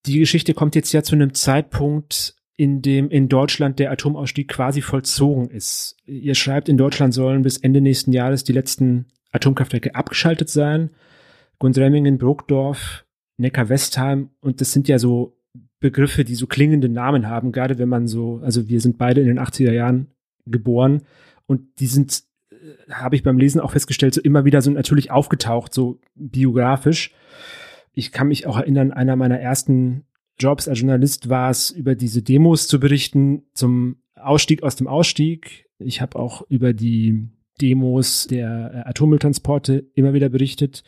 Die 0.06 0.20
Geschichte 0.20 0.54
kommt 0.54 0.76
jetzt 0.76 0.92
ja 0.92 1.04
zu 1.04 1.16
einem 1.16 1.34
Zeitpunkt, 1.34 2.36
in 2.58 2.82
dem 2.82 3.10
in 3.10 3.28
Deutschland 3.28 3.80
der 3.80 3.92
Atomausstieg 3.92 4.48
quasi 4.48 4.82
vollzogen 4.82 5.50
ist. 5.50 5.98
Ihr 6.06 6.36
schreibt, 6.36 6.70
in 6.70 6.78
Deutschland 6.78 7.14
sollen 7.14 7.42
bis 7.42 7.58
Ende 7.58 7.82
nächsten 7.82 8.14
Jahres 8.14 8.44
die 8.44 8.54
letzten 8.54 9.08
Atomkraftwerke 9.32 9.96
abgeschaltet 9.96 10.50
sein. 10.50 10.92
Gundremmingen, 11.60 12.18
Bruckdorf, 12.18 13.06
Neckar-Westheim 13.38 14.30
und 14.40 14.62
das 14.62 14.72
sind 14.72 14.88
ja 14.88 15.00
so 15.00 15.38
Begriffe, 15.80 16.24
die 16.24 16.36
so 16.36 16.48
klingende 16.48 16.90
Namen 16.90 17.28
haben, 17.28 17.52
gerade 17.52 17.78
wenn 17.78 17.90
man 17.90 18.08
so, 18.08 18.40
also 18.44 18.68
wir 18.70 18.80
sind 18.82 18.98
beide 18.98 19.22
in 19.22 19.28
den 19.28 19.40
80er 19.40 19.72
Jahren 19.72 20.08
geboren 20.46 21.04
und 21.46 21.80
die 21.80 21.88
sind 21.88 22.24
habe 22.90 23.16
ich 23.16 23.24
beim 23.24 23.38
Lesen 23.38 23.62
auch 23.62 23.72
festgestellt, 23.72 24.14
so 24.14 24.22
immer 24.22 24.46
wieder 24.46 24.62
so 24.62 24.72
natürlich 24.72 25.12
aufgetaucht, 25.12 25.74
so 25.74 26.00
biografisch. 26.16 27.12
Ich 27.94 28.12
kann 28.12 28.28
mich 28.28 28.48
auch 28.48 28.58
erinnern, 28.58 28.92
einer 28.92 29.16
meiner 29.16 29.40
ersten 29.40 30.06
Jobs 30.38 30.68
als 30.68 30.80
Journalist 30.80 31.30
war 31.30 31.50
es, 31.50 31.72
über 31.72 31.96
diese 31.96 32.22
Demos 32.22 32.68
zu 32.68 32.80
berichten 32.80 33.44
zum 33.54 33.98
Ausstieg 34.16 34.64
aus 34.64 34.76
dem 34.76 34.88
Ausstieg. 34.88 35.66
Ich 35.80 36.02
habe 36.02 36.20
auch 36.20 36.42
über 36.50 36.74
die 36.74 37.30
Demos 37.62 38.28
der 38.28 38.86
Atommülltransporte 38.86 39.86
immer 39.94 40.14
wieder 40.14 40.30
berichtet. 40.30 40.84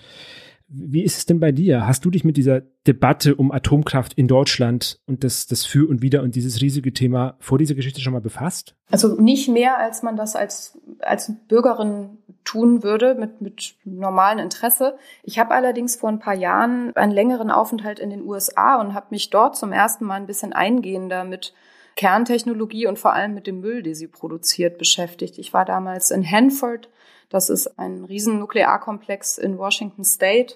Wie 0.70 1.04
ist 1.04 1.18
es 1.18 1.26
denn 1.26 1.40
bei 1.40 1.54
dir? 1.54 1.88
Hast 1.88 2.04
du 2.04 2.10
dich 2.12 2.26
mit 2.26 2.36
dieser 2.36 2.62
Debatte 2.86 3.36
um 3.36 3.54
Atomkraft 3.54 4.14
in 4.16 4.28
Deutschland 4.28 5.00
und 5.06 5.24
das, 5.24 5.48
das 5.48 5.66
Für 5.66 5.88
und 5.88 6.02
Wider 6.02 6.24
und 6.24 6.36
dieses 6.36 6.62
riesige 6.62 6.92
Thema 6.92 7.38
vor 7.40 7.58
dieser 7.58 7.74
Geschichte 7.74 8.02
schon 8.02 8.12
mal 8.12 8.20
befasst? 8.20 8.76
Also 8.92 9.16
nicht 9.20 9.48
mehr, 9.48 9.78
als 9.78 10.04
man 10.04 10.18
das 10.18 10.36
als, 10.36 10.78
als 11.00 11.32
Bürgerin 11.48 12.18
tun 12.44 12.84
würde, 12.84 13.16
mit, 13.16 13.40
mit 13.42 13.76
normalem 13.86 14.40
Interesse. 14.40 14.98
Ich 15.24 15.40
habe 15.40 15.52
allerdings 15.52 15.96
vor 15.96 16.10
ein 16.10 16.20
paar 16.20 16.36
Jahren 16.36 16.94
einen 16.96 17.14
längeren 17.14 17.50
Aufenthalt 17.50 18.00
in 18.00 18.10
den 18.10 18.24
USA 18.24 18.80
und 18.82 18.94
habe 18.94 19.08
mich 19.12 19.30
dort 19.30 19.56
zum 19.56 19.72
ersten 19.72 20.04
Mal 20.06 20.16
ein 20.16 20.28
bisschen 20.28 20.52
eingehender 20.52 21.24
mit 21.24 21.54
Kerntechnologie 21.96 22.88
und 22.88 23.00
vor 23.00 23.14
allem 23.14 23.34
mit 23.34 23.48
dem 23.48 23.62
Müll, 23.62 23.84
den 23.84 23.96
sie 23.96 24.08
produziert, 24.08 24.78
beschäftigt. 24.78 25.38
Ich 25.38 25.54
war 25.54 25.66
damals 25.66 26.12
in 26.12 26.30
Hanford 26.30 26.90
das 27.30 27.50
ist 27.50 27.78
ein 27.80 28.06
riesen 28.06 28.40
Nuklearkomplex 28.40 29.38
in 29.38 29.58
Washington 29.58 30.04
State, 30.04 30.56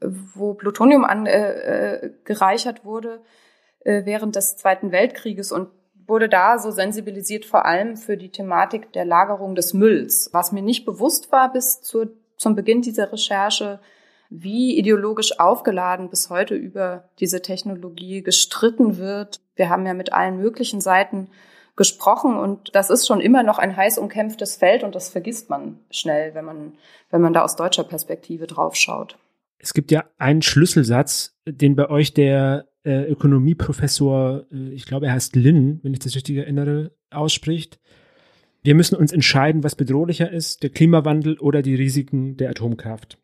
wo 0.00 0.54
Plutonium 0.54 1.04
angereichert 1.04 2.80
äh, 2.80 2.84
wurde 2.84 3.20
äh, 3.80 4.04
während 4.04 4.36
des 4.36 4.56
Zweiten 4.56 4.92
Weltkrieges 4.92 5.52
und 5.52 5.68
wurde 6.06 6.28
da 6.28 6.58
so 6.58 6.70
sensibilisiert 6.70 7.44
vor 7.44 7.64
allem 7.64 7.96
für 7.96 8.16
die 8.16 8.30
Thematik 8.30 8.92
der 8.92 9.04
Lagerung 9.04 9.54
des 9.54 9.72
Mülls. 9.72 10.28
Was 10.32 10.52
mir 10.52 10.62
nicht 10.62 10.84
bewusst 10.84 11.32
war 11.32 11.52
bis 11.52 11.80
zur, 11.80 12.10
zum 12.36 12.54
Beginn 12.54 12.82
dieser 12.82 13.10
Recherche, 13.10 13.80
wie 14.30 14.76
ideologisch 14.76 15.38
aufgeladen 15.38 16.10
bis 16.10 16.28
heute 16.28 16.54
über 16.54 17.08
diese 17.20 17.40
Technologie 17.40 18.22
gestritten 18.22 18.98
wird. 18.98 19.40
Wir 19.54 19.68
haben 19.68 19.86
ja 19.86 19.94
mit 19.94 20.12
allen 20.12 20.38
möglichen 20.38 20.80
Seiten 20.80 21.30
gesprochen 21.76 22.36
und 22.36 22.74
das 22.74 22.90
ist 22.90 23.06
schon 23.06 23.20
immer 23.20 23.42
noch 23.42 23.58
ein 23.58 23.76
heiß 23.76 23.98
umkämpftes 23.98 24.56
Feld 24.56 24.84
und 24.84 24.94
das 24.94 25.08
vergisst 25.08 25.50
man 25.50 25.80
schnell, 25.90 26.34
wenn 26.34 26.44
man, 26.44 26.72
wenn 27.10 27.20
man 27.20 27.32
da 27.32 27.42
aus 27.42 27.56
deutscher 27.56 27.84
Perspektive 27.84 28.46
drauf 28.46 28.76
schaut. 28.76 29.18
Es 29.58 29.74
gibt 29.74 29.90
ja 29.90 30.04
einen 30.18 30.42
Schlüsselsatz, 30.42 31.36
den 31.46 31.74
bei 31.74 31.88
euch 31.88 32.14
der 32.14 32.68
äh, 32.84 33.10
Ökonomieprofessor, 33.10 34.46
äh, 34.52 34.70
ich 34.70 34.84
glaube, 34.86 35.06
er 35.06 35.14
heißt 35.14 35.34
Lin, 35.36 35.80
wenn 35.82 35.94
ich 35.94 36.00
das 36.00 36.14
richtig 36.14 36.36
erinnere, 36.36 36.92
ausspricht. 37.10 37.80
Wir 38.62 38.74
müssen 38.74 38.96
uns 38.96 39.12
entscheiden, 39.12 39.64
was 39.64 39.74
bedrohlicher 39.74 40.30
ist, 40.30 40.62
der 40.62 40.70
Klimawandel 40.70 41.38
oder 41.38 41.62
die 41.62 41.74
Risiken 41.74 42.36
der 42.36 42.50
Atomkraft. 42.50 43.18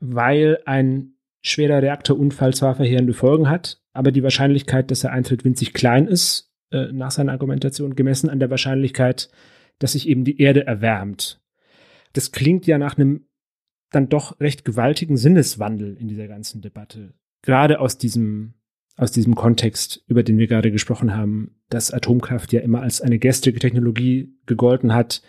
Weil 0.00 0.60
ein 0.66 1.14
schwerer 1.42 1.82
Reaktorunfall 1.82 2.54
zwar 2.54 2.74
verheerende 2.74 3.14
Folgen 3.14 3.48
hat, 3.48 3.80
aber 3.92 4.12
die 4.12 4.22
Wahrscheinlichkeit, 4.22 4.90
dass 4.90 5.04
er 5.04 5.12
eintritt, 5.12 5.44
winzig 5.44 5.72
klein 5.72 6.06
ist, 6.06 6.47
äh, 6.70 6.92
nach 6.92 7.10
seiner 7.10 7.32
Argumentation, 7.32 7.96
gemessen 7.96 8.30
an 8.30 8.40
der 8.40 8.50
Wahrscheinlichkeit, 8.50 9.30
dass 9.78 9.92
sich 9.92 10.08
eben 10.08 10.24
die 10.24 10.40
Erde 10.40 10.66
erwärmt. 10.66 11.40
Das 12.12 12.32
klingt 12.32 12.66
ja 12.66 12.78
nach 12.78 12.98
einem 12.98 13.26
dann 13.90 14.08
doch 14.08 14.38
recht 14.40 14.64
gewaltigen 14.64 15.16
Sinneswandel 15.16 15.96
in 15.96 16.08
dieser 16.08 16.28
ganzen 16.28 16.60
Debatte. 16.60 17.14
Gerade 17.42 17.80
aus 17.80 17.96
diesem, 17.96 18.54
aus 18.96 19.12
diesem 19.12 19.34
Kontext, 19.34 20.02
über 20.06 20.22
den 20.22 20.38
wir 20.38 20.46
gerade 20.46 20.70
gesprochen 20.70 21.16
haben, 21.16 21.56
dass 21.70 21.92
Atomkraft 21.92 22.52
ja 22.52 22.60
immer 22.60 22.82
als 22.82 23.00
eine 23.00 23.18
gestrige 23.18 23.60
Technologie 23.60 24.34
gegolten 24.46 24.94
hat, 24.94 25.22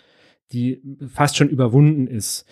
die 0.52 0.82
fast 1.06 1.36
schon 1.36 1.48
überwunden 1.48 2.06
ist. 2.06 2.46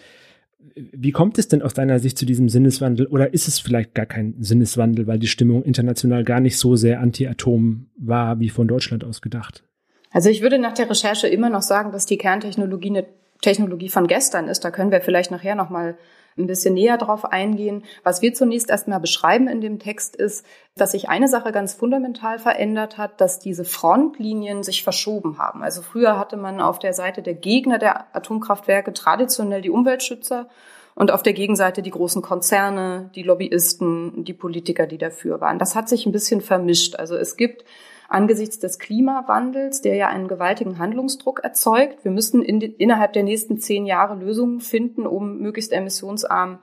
Wie 0.74 1.12
kommt 1.12 1.38
es 1.38 1.48
denn 1.48 1.62
aus 1.62 1.74
deiner 1.74 2.00
Sicht 2.00 2.18
zu 2.18 2.26
diesem 2.26 2.48
Sinneswandel 2.48 3.06
oder 3.06 3.32
ist 3.32 3.46
es 3.46 3.60
vielleicht 3.60 3.94
gar 3.94 4.06
kein 4.06 4.34
Sinneswandel, 4.40 5.06
weil 5.06 5.18
die 5.18 5.28
Stimmung 5.28 5.62
international 5.62 6.24
gar 6.24 6.40
nicht 6.40 6.58
so 6.58 6.74
sehr 6.74 7.00
anti-Atom 7.00 7.86
war, 7.96 8.40
wie 8.40 8.48
von 8.48 8.66
Deutschland 8.66 9.04
aus 9.04 9.20
gedacht? 9.20 9.62
Also 10.10 10.30
ich 10.30 10.42
würde 10.42 10.58
nach 10.58 10.72
der 10.72 10.90
Recherche 10.90 11.28
immer 11.28 11.50
noch 11.50 11.62
sagen, 11.62 11.92
dass 11.92 12.06
die 12.06 12.18
Kerntechnologie 12.18 12.90
eine 12.90 13.06
Technologie 13.40 13.88
von 13.88 14.08
gestern 14.08 14.48
ist. 14.48 14.64
Da 14.64 14.70
können 14.70 14.90
wir 14.90 15.00
vielleicht 15.00 15.30
nachher 15.30 15.54
noch 15.54 15.70
mal 15.70 15.96
ein 16.38 16.46
bisschen 16.46 16.74
näher 16.74 16.98
drauf 16.98 17.24
eingehen. 17.24 17.84
Was 18.02 18.22
wir 18.22 18.34
zunächst 18.34 18.70
erstmal 18.70 19.00
beschreiben 19.00 19.48
in 19.48 19.60
dem 19.60 19.78
Text 19.78 20.16
ist, 20.16 20.44
dass 20.76 20.92
sich 20.92 21.08
eine 21.08 21.28
Sache 21.28 21.52
ganz 21.52 21.74
fundamental 21.74 22.38
verändert 22.38 22.98
hat, 22.98 23.20
dass 23.20 23.38
diese 23.38 23.64
Frontlinien 23.64 24.62
sich 24.62 24.82
verschoben 24.84 25.38
haben. 25.38 25.62
Also 25.62 25.82
früher 25.82 26.18
hatte 26.18 26.36
man 26.36 26.60
auf 26.60 26.78
der 26.78 26.94
Seite 26.94 27.22
der 27.22 27.34
Gegner 27.34 27.78
der 27.78 28.14
Atomkraftwerke 28.16 28.92
traditionell 28.92 29.62
die 29.62 29.70
Umweltschützer 29.70 30.48
und 30.94 31.12
auf 31.12 31.22
der 31.22 31.32
Gegenseite 31.32 31.82
die 31.82 31.90
großen 31.90 32.22
Konzerne, 32.22 33.10
die 33.14 33.22
Lobbyisten, 33.22 34.24
die 34.24 34.34
Politiker, 34.34 34.86
die 34.86 34.98
dafür 34.98 35.40
waren. 35.40 35.58
Das 35.58 35.76
hat 35.76 35.88
sich 35.88 36.06
ein 36.06 36.12
bisschen 36.12 36.40
vermischt. 36.40 36.96
Also 36.96 37.14
es 37.14 37.36
gibt 37.36 37.64
angesichts 38.08 38.58
des 38.58 38.78
Klimawandels, 38.78 39.82
der 39.82 39.94
ja 39.94 40.08
einen 40.08 40.28
gewaltigen 40.28 40.78
Handlungsdruck 40.78 41.40
erzeugt. 41.44 42.04
Wir 42.04 42.10
müssen 42.10 42.42
in, 42.42 42.60
innerhalb 42.60 43.12
der 43.12 43.22
nächsten 43.22 43.58
zehn 43.58 43.84
Jahre 43.86 44.16
Lösungen 44.16 44.60
finden, 44.60 45.06
um 45.06 45.38
möglichst 45.38 45.72
emissionsarm 45.72 46.58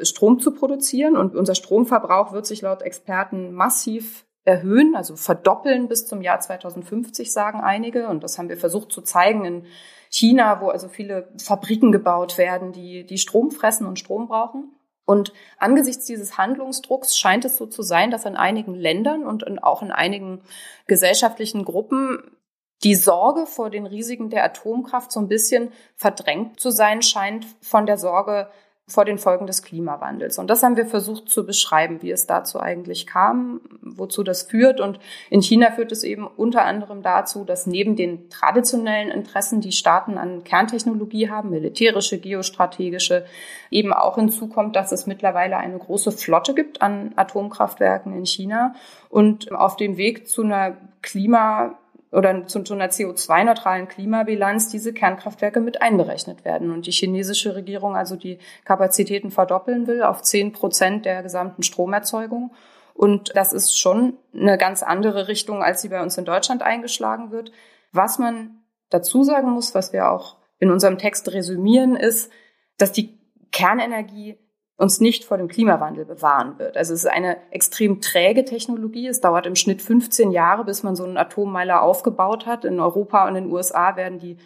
Strom 0.00 0.38
zu 0.38 0.52
produzieren. 0.52 1.16
Und 1.16 1.34
unser 1.34 1.54
Stromverbrauch 1.54 2.32
wird 2.32 2.46
sich 2.46 2.60
laut 2.60 2.82
Experten 2.82 3.52
massiv 3.52 4.26
erhöhen, 4.44 4.94
also 4.94 5.16
verdoppeln 5.16 5.88
bis 5.88 6.06
zum 6.06 6.20
Jahr 6.20 6.40
2050, 6.40 7.32
sagen 7.32 7.60
einige. 7.60 8.08
Und 8.08 8.22
das 8.22 8.38
haben 8.38 8.50
wir 8.50 8.58
versucht 8.58 8.92
zu 8.92 9.00
zeigen 9.00 9.44
in 9.46 9.66
China, 10.10 10.60
wo 10.60 10.68
also 10.68 10.88
viele 10.88 11.28
Fabriken 11.42 11.90
gebaut 11.90 12.36
werden, 12.36 12.72
die, 12.72 13.06
die 13.06 13.18
Strom 13.18 13.50
fressen 13.50 13.86
und 13.86 13.98
Strom 13.98 14.28
brauchen. 14.28 14.74
Und 15.04 15.32
angesichts 15.58 16.06
dieses 16.06 16.38
Handlungsdrucks 16.38 17.16
scheint 17.16 17.44
es 17.44 17.56
so 17.56 17.66
zu 17.66 17.82
sein, 17.82 18.10
dass 18.10 18.24
in 18.24 18.36
einigen 18.36 18.74
Ländern 18.74 19.26
und 19.26 19.62
auch 19.62 19.82
in 19.82 19.90
einigen 19.90 20.42
gesellschaftlichen 20.86 21.64
Gruppen 21.64 22.36
die 22.84 22.94
Sorge 22.94 23.46
vor 23.46 23.70
den 23.70 23.86
Risiken 23.86 24.30
der 24.30 24.44
Atomkraft 24.44 25.12
so 25.12 25.20
ein 25.20 25.28
bisschen 25.28 25.72
verdrängt 25.96 26.58
zu 26.60 26.70
sein 26.70 27.02
scheint 27.02 27.46
von 27.60 27.86
der 27.86 27.98
Sorge 27.98 28.50
vor 28.88 29.04
den 29.04 29.18
Folgen 29.18 29.46
des 29.46 29.62
Klimawandels. 29.62 30.38
Und 30.38 30.50
das 30.50 30.62
haben 30.62 30.76
wir 30.76 30.86
versucht 30.86 31.28
zu 31.28 31.46
beschreiben, 31.46 32.02
wie 32.02 32.10
es 32.10 32.26
dazu 32.26 32.60
eigentlich 32.60 33.06
kam, 33.06 33.60
wozu 33.80 34.24
das 34.24 34.42
führt. 34.42 34.80
Und 34.80 34.98
in 35.30 35.40
China 35.40 35.70
führt 35.70 35.92
es 35.92 36.02
eben 36.02 36.26
unter 36.26 36.64
anderem 36.64 37.02
dazu, 37.02 37.44
dass 37.44 37.66
neben 37.66 37.94
den 37.94 38.28
traditionellen 38.28 39.10
Interessen, 39.10 39.60
die 39.60 39.72
Staaten 39.72 40.18
an 40.18 40.42
Kerntechnologie 40.42 41.30
haben, 41.30 41.50
militärische, 41.50 42.18
geostrategische, 42.18 43.24
eben 43.70 43.92
auch 43.92 44.16
hinzukommt, 44.16 44.74
dass 44.74 44.90
es 44.90 45.06
mittlerweile 45.06 45.56
eine 45.56 45.78
große 45.78 46.10
Flotte 46.10 46.54
gibt 46.54 46.82
an 46.82 47.12
Atomkraftwerken 47.14 48.12
in 48.14 48.26
China. 48.26 48.74
Und 49.08 49.52
auf 49.52 49.76
dem 49.76 49.96
Weg 49.96 50.28
zu 50.28 50.42
einer 50.42 50.76
Klima 51.02 51.78
oder 52.12 52.46
zu, 52.46 52.62
zu 52.62 52.74
einer 52.74 52.88
CO2-neutralen 52.88 53.88
Klimabilanz 53.88 54.68
diese 54.68 54.92
Kernkraftwerke 54.92 55.60
mit 55.60 55.80
einberechnet 55.80 56.44
werden. 56.44 56.70
Und 56.70 56.86
die 56.86 56.92
chinesische 56.92 57.56
Regierung 57.56 57.96
also 57.96 58.16
die 58.16 58.38
Kapazitäten 58.64 59.30
verdoppeln 59.30 59.86
will 59.86 60.02
auf 60.02 60.22
zehn 60.22 60.52
Prozent 60.52 61.06
der 61.06 61.22
gesamten 61.22 61.62
Stromerzeugung. 61.62 62.52
Und 62.92 63.34
das 63.34 63.54
ist 63.54 63.78
schon 63.78 64.18
eine 64.34 64.58
ganz 64.58 64.82
andere 64.82 65.26
Richtung, 65.26 65.62
als 65.62 65.80
sie 65.80 65.88
bei 65.88 66.02
uns 66.02 66.18
in 66.18 66.26
Deutschland 66.26 66.62
eingeschlagen 66.62 67.30
wird. 67.30 67.50
Was 67.92 68.18
man 68.18 68.62
dazu 68.90 69.24
sagen 69.24 69.50
muss, 69.50 69.74
was 69.74 69.94
wir 69.94 70.10
auch 70.10 70.36
in 70.58 70.70
unserem 70.70 70.98
Text 70.98 71.32
resümieren, 71.32 71.96
ist, 71.96 72.30
dass 72.76 72.92
die 72.92 73.18
Kernenergie 73.52 74.38
uns 74.82 74.98
nicht 74.98 75.24
vor 75.24 75.38
dem 75.38 75.46
Klimawandel 75.46 76.04
bewahren 76.04 76.58
wird. 76.58 76.76
Also 76.76 76.92
es 76.92 77.04
ist 77.04 77.10
eine 77.10 77.36
extrem 77.52 78.00
träge 78.00 78.44
Technologie. 78.44 79.06
Es 79.06 79.20
dauert 79.20 79.46
im 79.46 79.54
Schnitt 79.54 79.80
15 79.80 80.32
Jahre, 80.32 80.64
bis 80.64 80.82
man 80.82 80.96
so 80.96 81.04
einen 81.04 81.16
Atommeiler 81.16 81.82
aufgebaut 81.82 82.46
hat. 82.46 82.64
In 82.64 82.80
Europa 82.80 83.28
und 83.28 83.36
in 83.36 83.44
den 83.44 83.52
USA 83.52 83.94
werden 83.94 84.18
die 84.18 84.38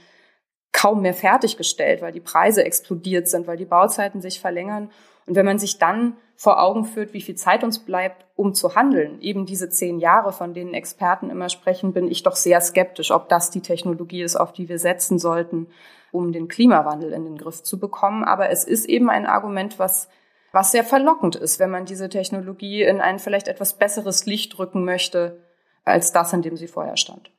kaum 0.72 1.00
mehr 1.00 1.14
fertiggestellt, 1.14 2.02
weil 2.02 2.12
die 2.12 2.20
Preise 2.20 2.64
explodiert 2.64 3.28
sind, 3.28 3.46
weil 3.46 3.56
die 3.56 3.64
Bauzeiten 3.64 4.20
sich 4.20 4.38
verlängern. 4.38 4.90
Und 5.24 5.36
wenn 5.36 5.46
man 5.46 5.58
sich 5.58 5.78
dann 5.78 6.18
vor 6.36 6.62
Augen 6.62 6.84
führt, 6.84 7.14
wie 7.14 7.22
viel 7.22 7.36
Zeit 7.36 7.64
uns 7.64 7.78
bleibt, 7.78 8.26
um 8.36 8.52
zu 8.52 8.74
handeln, 8.74 9.22
eben 9.22 9.46
diese 9.46 9.70
zehn 9.70 9.98
Jahre, 9.98 10.32
von 10.32 10.52
denen 10.52 10.74
Experten 10.74 11.30
immer 11.30 11.48
sprechen, 11.48 11.94
bin 11.94 12.10
ich 12.10 12.22
doch 12.24 12.36
sehr 12.36 12.60
skeptisch, 12.60 13.10
ob 13.10 13.30
das 13.30 13.50
die 13.50 13.62
Technologie 13.62 14.22
ist, 14.22 14.36
auf 14.36 14.52
die 14.52 14.68
wir 14.68 14.78
setzen 14.78 15.18
sollten, 15.18 15.68
um 16.12 16.30
den 16.32 16.46
Klimawandel 16.46 17.14
in 17.14 17.24
den 17.24 17.38
Griff 17.38 17.62
zu 17.62 17.80
bekommen. 17.80 18.22
Aber 18.22 18.50
es 18.50 18.64
ist 18.64 18.84
eben 18.84 19.08
ein 19.08 19.24
Argument, 19.24 19.78
was 19.78 20.10
was 20.56 20.72
sehr 20.72 20.84
verlockend 20.84 21.36
ist, 21.36 21.58
wenn 21.58 21.68
man 21.68 21.84
diese 21.84 22.08
Technologie 22.08 22.82
in 22.82 23.02
ein 23.02 23.18
vielleicht 23.18 23.46
etwas 23.46 23.76
besseres 23.76 24.25
Licht 24.25 24.58
rücken 24.58 24.86
möchte, 24.86 25.38
als 25.84 26.12
das, 26.12 26.32
in 26.32 26.40
dem 26.40 26.56
sie 26.56 26.66
vorher 26.66 26.96
stand. 26.96 27.30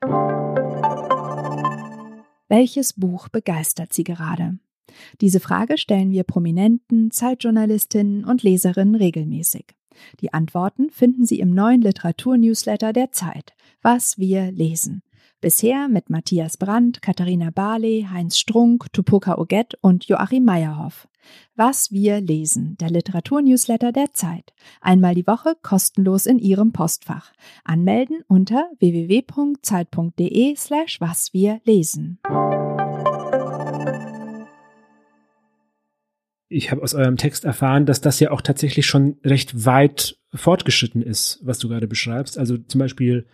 Welches 2.47 2.93
Buch 2.93 3.27
begeistert 3.27 3.91
Sie 3.91 4.03
gerade? 4.03 4.59
Diese 5.19 5.39
Frage 5.39 5.79
stellen 5.79 6.11
wir 6.11 6.25
Prominenten, 6.25 7.09
Zeitjournalistinnen 7.09 8.23
und 8.23 8.43
Leserinnen 8.43 8.93
regelmäßig. 8.93 9.65
Die 10.21 10.31
Antworten 10.31 10.91
finden 10.91 11.25
Sie 11.25 11.39
im 11.39 11.55
neuen 11.55 11.81
Literaturnewsletter 11.81 12.93
der 12.93 13.11
Zeit, 13.11 13.55
Was 13.81 14.19
wir 14.19 14.51
lesen. 14.51 15.01
Bisher 15.39 15.87
mit 15.87 16.09
Matthias 16.09 16.57
Brandt, 16.57 17.03
Katharina 17.03 17.51
Barley, 17.51 18.07
Heinz 18.11 18.39
Strunk, 18.39 18.91
Tupoka 18.91 19.37
Oget 19.37 19.75
und 19.81 20.05
Joachim 20.05 20.43
Meyerhoff. 20.43 21.07
Was 21.55 21.91
wir 21.91 22.21
lesen, 22.21 22.75
der 22.79 22.89
Literaturnewsletter 22.89 23.91
der 23.91 24.13
Zeit. 24.13 24.55
Einmal 24.81 25.13
die 25.13 25.27
Woche 25.27 25.53
kostenlos 25.61 26.25
in 26.25 26.39
Ihrem 26.39 26.71
Postfach. 26.71 27.33
Anmelden 27.63 28.23
unter 28.27 28.67
www.zeit.de 28.79 30.55
slash 30.55 30.99
was 31.01 31.31
wir 31.33 31.61
lesen. 31.65 32.17
Ich 36.49 36.71
habe 36.71 36.81
aus 36.81 36.95
eurem 36.95 37.17
Text 37.17 37.45
erfahren, 37.45 37.85
dass 37.85 38.01
das 38.01 38.19
ja 38.19 38.31
auch 38.31 38.41
tatsächlich 38.41 38.87
schon 38.87 39.17
recht 39.23 39.67
weit 39.67 40.17
fortgeschritten 40.33 41.03
ist, 41.03 41.39
was 41.43 41.59
du 41.59 41.69
gerade 41.69 41.87
beschreibst. 41.87 42.39
Also 42.39 42.57
zum 42.57 42.79
Beispiel 42.79 43.27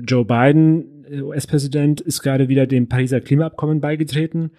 Joe 0.00 0.24
Biden, 0.24 1.04
äh, 1.10 1.20
US-Präsident, 1.20 2.00
ist 2.00 2.22
gerade 2.22 2.48
wieder 2.48 2.66
dem 2.66 2.88
Pariser 2.88 3.20
Klimaabkommen 3.20 3.80
beigetreten. 3.80 4.50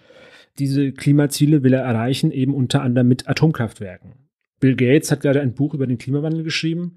Diese 0.58 0.92
Klimaziele 0.92 1.62
will 1.62 1.74
er 1.74 1.82
erreichen, 1.82 2.32
eben 2.32 2.54
unter 2.54 2.82
anderem 2.82 3.08
mit 3.08 3.28
Atomkraftwerken. 3.28 4.14
Bill 4.60 4.76
Gates 4.76 5.10
hat 5.10 5.20
gerade 5.20 5.40
ein 5.40 5.54
Buch 5.54 5.74
über 5.74 5.86
den 5.86 5.98
Klimawandel 5.98 6.44
geschrieben. 6.44 6.96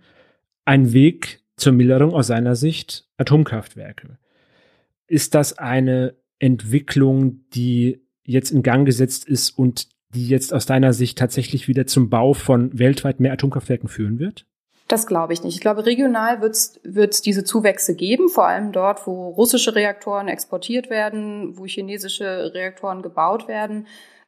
Ein 0.66 0.94
Weg 0.94 1.42
zur 1.58 1.74
Milderung 1.74 2.14
aus 2.14 2.28
seiner 2.28 2.56
Sicht 2.56 3.08
Atomkraftwerke. 3.18 4.18
Ist 5.08 5.36
das 5.36 5.58
eine 5.58 6.16
Entwicklung, 6.40 7.42
die 7.54 8.02
jetzt 8.24 8.52
in 8.52 8.64
Gang 8.64 8.86
gesetzt 8.86 9.28
ist 9.28 9.50
und 9.50 9.90
die 10.14 10.28
jetzt 10.28 10.54
aus 10.54 10.66
deiner 10.66 10.94
Sicht 10.94 11.18
tatsächlich 11.18 11.68
wieder 11.68 11.86
zum 11.86 12.10
Bau 12.10 12.34
von 12.34 12.78
weltweit 12.78 13.20
mehr 13.20 13.34
Atomkraftwerken 13.34 13.90
führen 13.90 14.20
wird? 14.20 14.46
Das 14.90 15.06
glaube 15.06 15.34
ich 15.34 15.44
nicht. 15.44 15.54
Ich 15.54 15.62
glaube, 15.62 15.86
regional 15.86 16.42
wird 16.42 16.56
es 17.14 17.22
diese 17.22 17.44
Zuwächse 17.44 17.96
geben, 17.96 18.28
vor 18.28 18.48
allem 18.48 18.72
dort, 18.72 19.06
wo 19.06 19.30
russische 19.30 19.76
Reaktoren 19.76 20.28
exportiert 20.28 20.90
werden, 20.90 21.56
wo 21.60 21.66
chinesische 21.66 22.56
Reaktoren 22.56 23.04
gebaut 23.04 23.48
werden. 23.48 23.86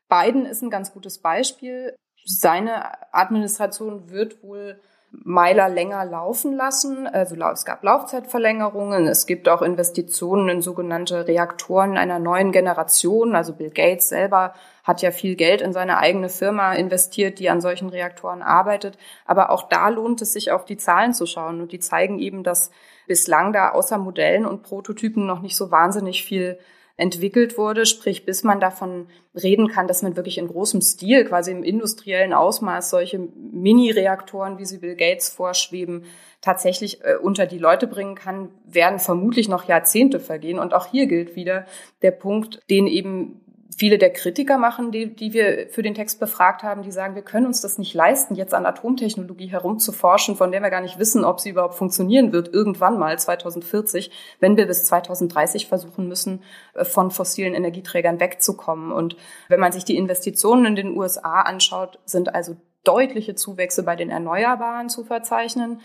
Biden 0.07 0.45
ist 0.45 0.61
ein 0.61 0.69
ganz 0.69 0.93
gutes 0.93 1.17
Beispiel. 1.17 1.95
Seine 2.25 3.11
Administration 3.11 4.11
wird 4.11 4.43
wohl 4.43 4.79
Meiler 5.11 5.67
länger 5.67 6.05
laufen 6.05 6.55
lassen. 6.55 7.05
Also 7.05 7.35
es 7.35 7.65
gab 7.65 7.83
Laufzeitverlängerungen, 7.83 9.07
es 9.07 9.25
gibt 9.25 9.49
auch 9.49 9.61
Investitionen 9.61 10.47
in 10.47 10.61
sogenannte 10.61 11.27
Reaktoren 11.27 11.97
einer 11.97 12.19
neuen 12.19 12.51
Generation. 12.51 13.35
Also 13.35 13.53
Bill 13.53 13.71
Gates 13.71 14.09
selber 14.09 14.53
hat 14.83 15.01
ja 15.01 15.11
viel 15.11 15.35
Geld 15.35 15.61
in 15.61 15.73
seine 15.73 15.97
eigene 15.97 16.29
Firma 16.29 16.73
investiert, 16.73 17.39
die 17.39 17.49
an 17.49 17.61
solchen 17.61 17.89
Reaktoren 17.89 18.41
arbeitet. 18.41 18.97
Aber 19.25 19.49
auch 19.49 19.67
da 19.67 19.89
lohnt 19.89 20.21
es 20.21 20.33
sich, 20.33 20.51
auf 20.51 20.65
die 20.65 20.77
Zahlen 20.77 21.13
zu 21.13 21.25
schauen. 21.25 21.61
Und 21.61 21.71
die 21.73 21.79
zeigen 21.79 22.17
eben, 22.17 22.43
dass 22.43 22.71
bislang 23.05 23.51
da 23.51 23.71
außer 23.71 23.97
Modellen 23.97 24.45
und 24.45 24.63
Prototypen 24.63 25.25
noch 25.25 25.41
nicht 25.41 25.57
so 25.57 25.71
wahnsinnig 25.71 26.23
viel 26.23 26.57
entwickelt 27.01 27.57
wurde, 27.57 27.87
sprich 27.87 28.25
bis 28.25 28.43
man 28.43 28.59
davon 28.59 29.07
reden 29.33 29.67
kann, 29.67 29.87
dass 29.87 30.03
man 30.03 30.15
wirklich 30.15 30.37
in 30.37 30.47
großem 30.47 30.81
Stil, 30.81 31.25
quasi 31.25 31.51
im 31.51 31.63
industriellen 31.63 32.31
Ausmaß 32.31 32.91
solche 32.91 33.17
Mini-Reaktoren, 33.17 34.59
wie 34.59 34.65
sie 34.65 34.77
Bill 34.77 34.95
Gates 34.95 35.29
vorschweben, 35.29 36.03
tatsächlich 36.41 37.03
äh, 37.03 37.15
unter 37.15 37.47
die 37.47 37.57
Leute 37.57 37.87
bringen 37.87 38.13
kann, 38.13 38.49
werden 38.65 38.99
vermutlich 38.99 39.49
noch 39.49 39.67
Jahrzehnte 39.67 40.19
vergehen. 40.19 40.59
Und 40.59 40.75
auch 40.75 40.85
hier 40.85 41.07
gilt 41.07 41.35
wieder 41.35 41.65
der 42.03 42.11
Punkt, 42.11 42.61
den 42.69 42.85
eben 42.85 43.40
viele 43.81 43.97
der 43.97 44.13
Kritiker 44.13 44.59
machen, 44.59 44.91
die, 44.91 45.15
die 45.15 45.33
wir 45.33 45.67
für 45.71 45.81
den 45.81 45.95
Text 45.95 46.19
befragt 46.19 46.61
haben, 46.61 46.83
die 46.83 46.91
sagen, 46.91 47.15
wir 47.15 47.23
können 47.23 47.47
uns 47.47 47.61
das 47.61 47.79
nicht 47.79 47.95
leisten, 47.95 48.35
jetzt 48.35 48.53
an 48.53 48.67
Atomtechnologie 48.67 49.47
herumzuforschen, 49.47 50.35
von 50.35 50.51
der 50.51 50.61
wir 50.61 50.69
gar 50.69 50.81
nicht 50.81 50.99
wissen, 50.99 51.25
ob 51.25 51.39
sie 51.39 51.49
überhaupt 51.49 51.73
funktionieren 51.73 52.31
wird, 52.31 52.53
irgendwann 52.53 52.99
mal 52.99 53.17
2040, 53.17 54.11
wenn 54.39 54.55
wir 54.55 54.67
bis 54.67 54.85
2030 54.85 55.65
versuchen 55.65 56.07
müssen, 56.07 56.43
äh, 56.75 56.85
von 56.85 57.09
fossilen 57.09 57.55
Energieträgern 57.55 58.19
wegzukommen. 58.19 58.91
Und 58.91 59.17
wenn 59.47 59.59
man 59.59 59.71
sich 59.71 59.83
die 59.83 59.97
Investitionen 59.97 60.67
in 60.67 60.75
den 60.75 60.95
USA 60.95 61.41
anschaut, 61.41 61.97
sind 62.05 62.35
also 62.35 62.57
deutliche 62.83 63.33
Zuwächse 63.33 63.81
bei 63.81 63.95
den 63.95 64.11
Erneuerbaren 64.11 64.89
zu 64.89 65.03
verzeichnen. 65.05 65.81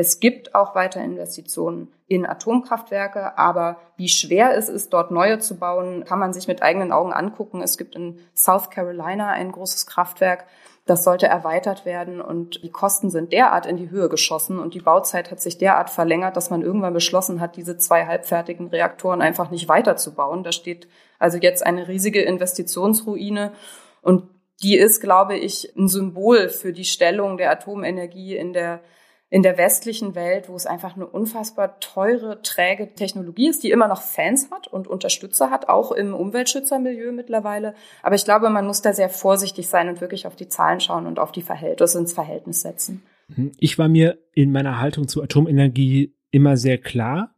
Es 0.00 0.20
gibt 0.20 0.54
auch 0.54 0.76
weiter 0.76 1.02
Investitionen 1.02 1.92
in 2.06 2.24
Atomkraftwerke, 2.24 3.36
aber 3.36 3.78
wie 3.96 4.08
schwer 4.08 4.56
es 4.56 4.68
ist, 4.68 4.92
dort 4.92 5.10
neue 5.10 5.40
zu 5.40 5.58
bauen, 5.58 6.04
kann 6.04 6.20
man 6.20 6.32
sich 6.32 6.46
mit 6.46 6.62
eigenen 6.62 6.92
Augen 6.92 7.12
angucken. 7.12 7.60
Es 7.62 7.76
gibt 7.76 7.96
in 7.96 8.20
South 8.32 8.70
Carolina 8.70 9.30
ein 9.30 9.50
großes 9.50 9.86
Kraftwerk, 9.86 10.46
das 10.86 11.02
sollte 11.02 11.26
erweitert 11.26 11.84
werden 11.84 12.20
und 12.20 12.62
die 12.62 12.70
Kosten 12.70 13.10
sind 13.10 13.32
derart 13.32 13.66
in 13.66 13.76
die 13.76 13.90
Höhe 13.90 14.08
geschossen 14.08 14.60
und 14.60 14.72
die 14.72 14.80
Bauzeit 14.80 15.32
hat 15.32 15.40
sich 15.40 15.58
derart 15.58 15.90
verlängert, 15.90 16.36
dass 16.36 16.48
man 16.48 16.62
irgendwann 16.62 16.94
beschlossen 16.94 17.40
hat, 17.40 17.56
diese 17.56 17.76
zwei 17.76 18.06
halbfertigen 18.06 18.68
Reaktoren 18.68 19.20
einfach 19.20 19.50
nicht 19.50 19.68
weiterzubauen. 19.68 20.44
Da 20.44 20.52
steht 20.52 20.86
also 21.18 21.38
jetzt 21.38 21.66
eine 21.66 21.88
riesige 21.88 22.22
Investitionsruine 22.22 23.52
und 24.00 24.30
die 24.62 24.76
ist, 24.76 25.00
glaube 25.00 25.36
ich, 25.36 25.76
ein 25.76 25.88
Symbol 25.88 26.48
für 26.48 26.72
die 26.72 26.84
Stellung 26.84 27.36
der 27.36 27.50
Atomenergie 27.50 28.36
in 28.36 28.52
der 28.52 28.80
in 29.30 29.42
der 29.42 29.58
westlichen 29.58 30.14
Welt, 30.14 30.48
wo 30.48 30.56
es 30.56 30.66
einfach 30.66 30.96
eine 30.96 31.06
unfassbar 31.06 31.80
teure, 31.80 32.40
träge 32.42 32.94
Technologie 32.94 33.48
ist, 33.48 33.62
die 33.62 33.70
immer 33.70 33.86
noch 33.86 34.00
Fans 34.00 34.50
hat 34.50 34.68
und 34.68 34.88
Unterstützer 34.88 35.50
hat, 35.50 35.68
auch 35.68 35.92
im 35.92 36.14
Umweltschützermilieu 36.14 37.12
mittlerweile. 37.12 37.74
Aber 38.02 38.14
ich 38.14 38.24
glaube, 38.24 38.48
man 38.48 38.66
muss 38.66 38.80
da 38.80 38.94
sehr 38.94 39.10
vorsichtig 39.10 39.68
sein 39.68 39.88
und 39.90 40.00
wirklich 40.00 40.26
auf 40.26 40.34
die 40.34 40.48
Zahlen 40.48 40.80
schauen 40.80 41.06
und 41.06 41.18
auf 41.18 41.30
die 41.30 41.42
Verhältnisse 41.42 41.98
ins 41.98 42.14
Verhältnis 42.14 42.62
setzen. 42.62 43.02
Mhm. 43.28 43.52
Ich 43.58 43.78
war 43.78 43.88
mir 43.88 44.18
in 44.32 44.50
meiner 44.50 44.80
Haltung 44.80 45.08
zu 45.08 45.22
Atomenergie 45.22 46.14
immer 46.30 46.56
sehr 46.56 46.78
klar, 46.78 47.34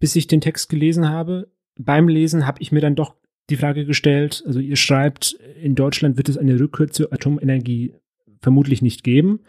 bis 0.00 0.16
ich 0.16 0.26
den 0.26 0.40
Text 0.40 0.68
gelesen 0.68 1.08
habe. 1.08 1.52
Beim 1.78 2.08
Lesen 2.08 2.48
habe 2.48 2.60
ich 2.60 2.72
mir 2.72 2.80
dann 2.80 2.96
doch 2.96 3.14
die 3.48 3.56
Frage 3.56 3.86
gestellt, 3.86 4.42
also 4.44 4.58
ihr 4.58 4.76
schreibt, 4.76 5.38
in 5.62 5.74
Deutschland 5.74 6.16
wird 6.16 6.28
es 6.28 6.36
eine 6.36 6.58
Rückkehr 6.58 6.88
zur 6.88 7.12
Atomenergie 7.12 7.94
vermutlich 8.40 8.82
nicht 8.82 9.04
geben 9.04 9.40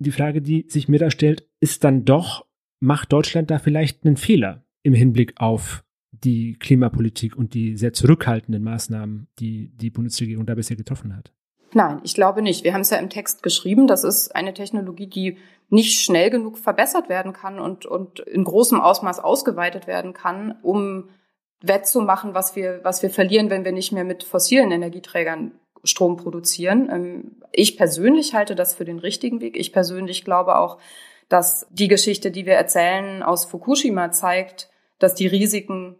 die 0.00 0.12
Frage, 0.12 0.42
die 0.42 0.66
sich 0.68 0.88
mir 0.88 0.98
da 0.98 1.10
stellt, 1.10 1.46
ist 1.60 1.84
dann 1.84 2.04
doch, 2.04 2.46
macht 2.80 3.12
Deutschland 3.12 3.50
da 3.50 3.58
vielleicht 3.58 4.04
einen 4.04 4.16
Fehler 4.16 4.64
im 4.82 4.94
Hinblick 4.94 5.34
auf 5.36 5.84
die 6.10 6.54
Klimapolitik 6.58 7.36
und 7.36 7.54
die 7.54 7.76
sehr 7.76 7.92
zurückhaltenden 7.92 8.62
Maßnahmen, 8.62 9.28
die 9.38 9.70
die 9.76 9.90
Bundesregierung 9.90 10.46
da 10.46 10.54
bisher 10.54 10.76
getroffen 10.76 11.16
hat? 11.16 11.32
Nein, 11.72 12.00
ich 12.02 12.14
glaube 12.14 12.42
nicht. 12.42 12.64
Wir 12.64 12.74
haben 12.74 12.80
es 12.80 12.90
ja 12.90 12.96
im 12.96 13.10
Text 13.10 13.42
geschrieben. 13.42 13.86
Das 13.86 14.02
ist 14.02 14.34
eine 14.34 14.54
Technologie, 14.54 15.06
die 15.06 15.36
nicht 15.68 16.00
schnell 16.00 16.30
genug 16.30 16.58
verbessert 16.58 17.08
werden 17.08 17.32
kann 17.32 17.60
und, 17.60 17.86
und 17.86 18.20
in 18.20 18.42
großem 18.42 18.80
Ausmaß 18.80 19.20
ausgeweitet 19.20 19.86
werden 19.86 20.14
kann, 20.14 20.56
um 20.62 21.10
wettzumachen, 21.62 22.34
was 22.34 22.56
wir, 22.56 22.80
was 22.82 23.02
wir 23.02 23.10
verlieren, 23.10 23.50
wenn 23.50 23.64
wir 23.64 23.72
nicht 23.72 23.92
mehr 23.92 24.04
mit 24.04 24.24
fossilen 24.24 24.72
Energieträgern 24.72 25.52
Strom 25.84 26.16
produzieren. 26.16 26.88
Ähm, 26.90 27.42
ich 27.52 27.76
persönlich 27.76 28.34
halte 28.34 28.54
das 28.54 28.74
für 28.74 28.84
den 28.84 28.98
richtigen 28.98 29.40
Weg. 29.40 29.56
Ich 29.56 29.72
persönlich 29.72 30.24
glaube 30.24 30.58
auch, 30.58 30.78
dass 31.28 31.66
die 31.70 31.88
Geschichte, 31.88 32.30
die 32.30 32.46
wir 32.46 32.54
erzählen 32.54 33.22
aus 33.22 33.44
Fukushima 33.44 34.10
zeigt, 34.10 34.68
dass 34.98 35.14
die 35.14 35.26
Risiken 35.26 35.96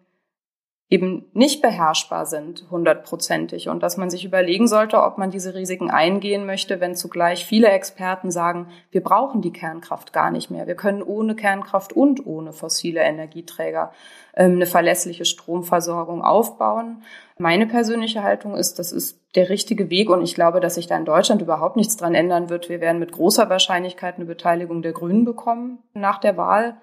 eben 0.90 1.24
nicht 1.35 1.62
beherrschbar 1.62 2.26
sind, 2.26 2.66
hundertprozentig. 2.68 3.68
Und 3.68 3.81
dass 3.81 3.96
man 3.96 4.11
sich 4.11 4.24
überlegen 4.24 4.66
sollte, 4.66 5.00
ob 5.00 5.18
man 5.18 5.31
diese 5.31 5.55
Risiken 5.55 5.88
eingehen 5.88 6.46
möchte, 6.46 6.81
wenn 6.81 6.96
zugleich 6.96 7.46
viele 7.46 7.68
Experten 7.68 8.33
sagen, 8.33 8.66
wir 8.90 9.00
brauchen 9.00 9.40
die 9.40 9.53
Kernkraft 9.53 10.12
gar 10.12 10.33
nicht 10.33 10.50
mehr. 10.50 10.66
Wir 10.66 10.74
können 10.74 11.05
ohne 11.05 11.37
Kernkraft 11.37 11.92
und 11.92 12.26
ohne 12.26 12.53
fossile 12.53 13.03
Energieträger 13.03 13.92
ähm, 14.35 14.57
eine 14.57 14.66
verlässliche 14.66 15.24
Stromversorgung 15.24 16.24
aufbauen. 16.24 17.05
Meine 17.38 17.68
persönliche 17.68 18.24
Haltung 18.24 18.57
ist, 18.57 18.81
das 18.81 18.90
ist 18.90 19.20
der 19.37 19.48
richtige 19.48 19.90
Weg 19.90 20.11
und 20.11 20.22
ich 20.22 20.35
glaube, 20.35 20.59
dass 20.59 20.74
sich 20.74 20.88
da 20.88 20.96
in 20.96 21.05
Deutschland 21.05 21.40
überhaupt 21.40 21.76
nichts 21.76 21.96
dran 21.96 22.16
ändern 22.16 22.50
wird. 22.50 22.68
Wir 22.68 22.81
werden 22.81 22.98
mit 22.98 23.12
großer 23.12 23.48
Wahrscheinlichkeit 23.48 24.16
eine 24.16 24.24
Beteiligung 24.24 24.83
der 24.83 24.92
Grünen 24.92 25.24
bekommen 25.24 25.79
nach 25.94 26.18
der 26.18 26.37
Wahl. 26.37 26.81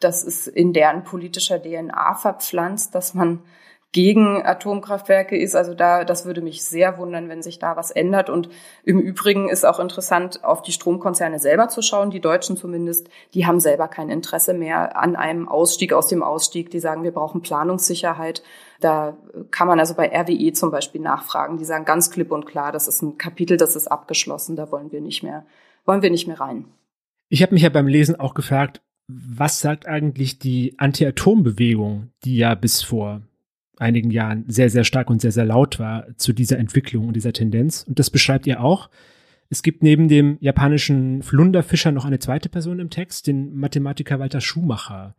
Das 0.00 0.24
ist 0.24 0.46
in 0.46 0.72
deren 0.72 1.04
politischer 1.04 1.62
DNA 1.62 2.14
verpflanzt, 2.14 2.94
dass 2.94 3.14
man 3.14 3.42
gegen 3.92 4.44
Atomkraftwerke 4.44 5.36
ist. 5.36 5.56
Also 5.56 5.74
da, 5.74 6.04
das 6.04 6.24
würde 6.24 6.42
mich 6.42 6.62
sehr 6.62 6.96
wundern, 6.98 7.28
wenn 7.28 7.42
sich 7.42 7.58
da 7.58 7.76
was 7.76 7.90
ändert. 7.90 8.30
Und 8.30 8.48
im 8.84 9.00
Übrigen 9.00 9.48
ist 9.48 9.64
auch 9.64 9.80
interessant, 9.80 10.44
auf 10.44 10.62
die 10.62 10.72
Stromkonzerne 10.72 11.40
selber 11.40 11.68
zu 11.68 11.82
schauen. 11.82 12.10
Die 12.10 12.20
Deutschen 12.20 12.56
zumindest, 12.56 13.08
die 13.34 13.46
haben 13.46 13.58
selber 13.58 13.88
kein 13.88 14.08
Interesse 14.08 14.54
mehr 14.54 14.96
an 14.96 15.16
einem 15.16 15.48
Ausstieg 15.48 15.92
aus 15.92 16.06
dem 16.06 16.22
Ausstieg. 16.22 16.70
Die 16.70 16.78
sagen, 16.78 17.02
wir 17.02 17.10
brauchen 17.10 17.42
Planungssicherheit. 17.42 18.44
Da 18.80 19.16
kann 19.50 19.66
man 19.66 19.80
also 19.80 19.94
bei 19.94 20.08
RWE 20.08 20.52
zum 20.52 20.70
Beispiel 20.70 21.00
nachfragen. 21.00 21.58
Die 21.58 21.64
sagen 21.64 21.84
ganz 21.84 22.12
klipp 22.12 22.30
und 22.30 22.46
klar, 22.46 22.70
das 22.70 22.86
ist 22.86 23.02
ein 23.02 23.18
Kapitel, 23.18 23.56
das 23.56 23.74
ist 23.74 23.88
abgeschlossen. 23.88 24.54
Da 24.54 24.70
wollen 24.70 24.92
wir 24.92 25.00
nicht 25.00 25.24
mehr, 25.24 25.44
wollen 25.84 26.02
wir 26.02 26.10
nicht 26.10 26.28
mehr 26.28 26.38
rein. 26.38 26.66
Ich 27.28 27.42
habe 27.42 27.54
mich 27.54 27.62
ja 27.62 27.68
beim 27.70 27.88
Lesen 27.88 28.18
auch 28.18 28.34
gefragt, 28.34 28.82
was 29.12 29.60
sagt 29.60 29.86
eigentlich 29.86 30.38
die 30.38 30.74
Anti-Atom-Bewegung, 30.78 32.10
die 32.24 32.36
ja 32.36 32.54
bis 32.54 32.82
vor 32.82 33.22
einigen 33.78 34.10
Jahren 34.10 34.44
sehr, 34.48 34.70
sehr 34.70 34.84
stark 34.84 35.10
und 35.10 35.20
sehr, 35.20 35.32
sehr 35.32 35.46
laut 35.46 35.78
war 35.78 36.06
zu 36.16 36.32
dieser 36.32 36.58
Entwicklung 36.58 37.08
und 37.08 37.14
dieser 37.14 37.32
Tendenz. 37.32 37.84
Und 37.88 37.98
das 37.98 38.10
beschreibt 38.10 38.46
ihr 38.46 38.62
auch. 38.62 38.90
Es 39.48 39.62
gibt 39.62 39.82
neben 39.82 40.08
dem 40.08 40.36
japanischen 40.40 41.22
Flunderfischer 41.22 41.90
noch 41.90 42.04
eine 42.04 42.18
zweite 42.18 42.48
Person 42.48 42.78
im 42.78 42.90
Text, 42.90 43.26
den 43.26 43.54
Mathematiker 43.56 44.20
Walter 44.20 44.40
Schumacher. 44.40 45.16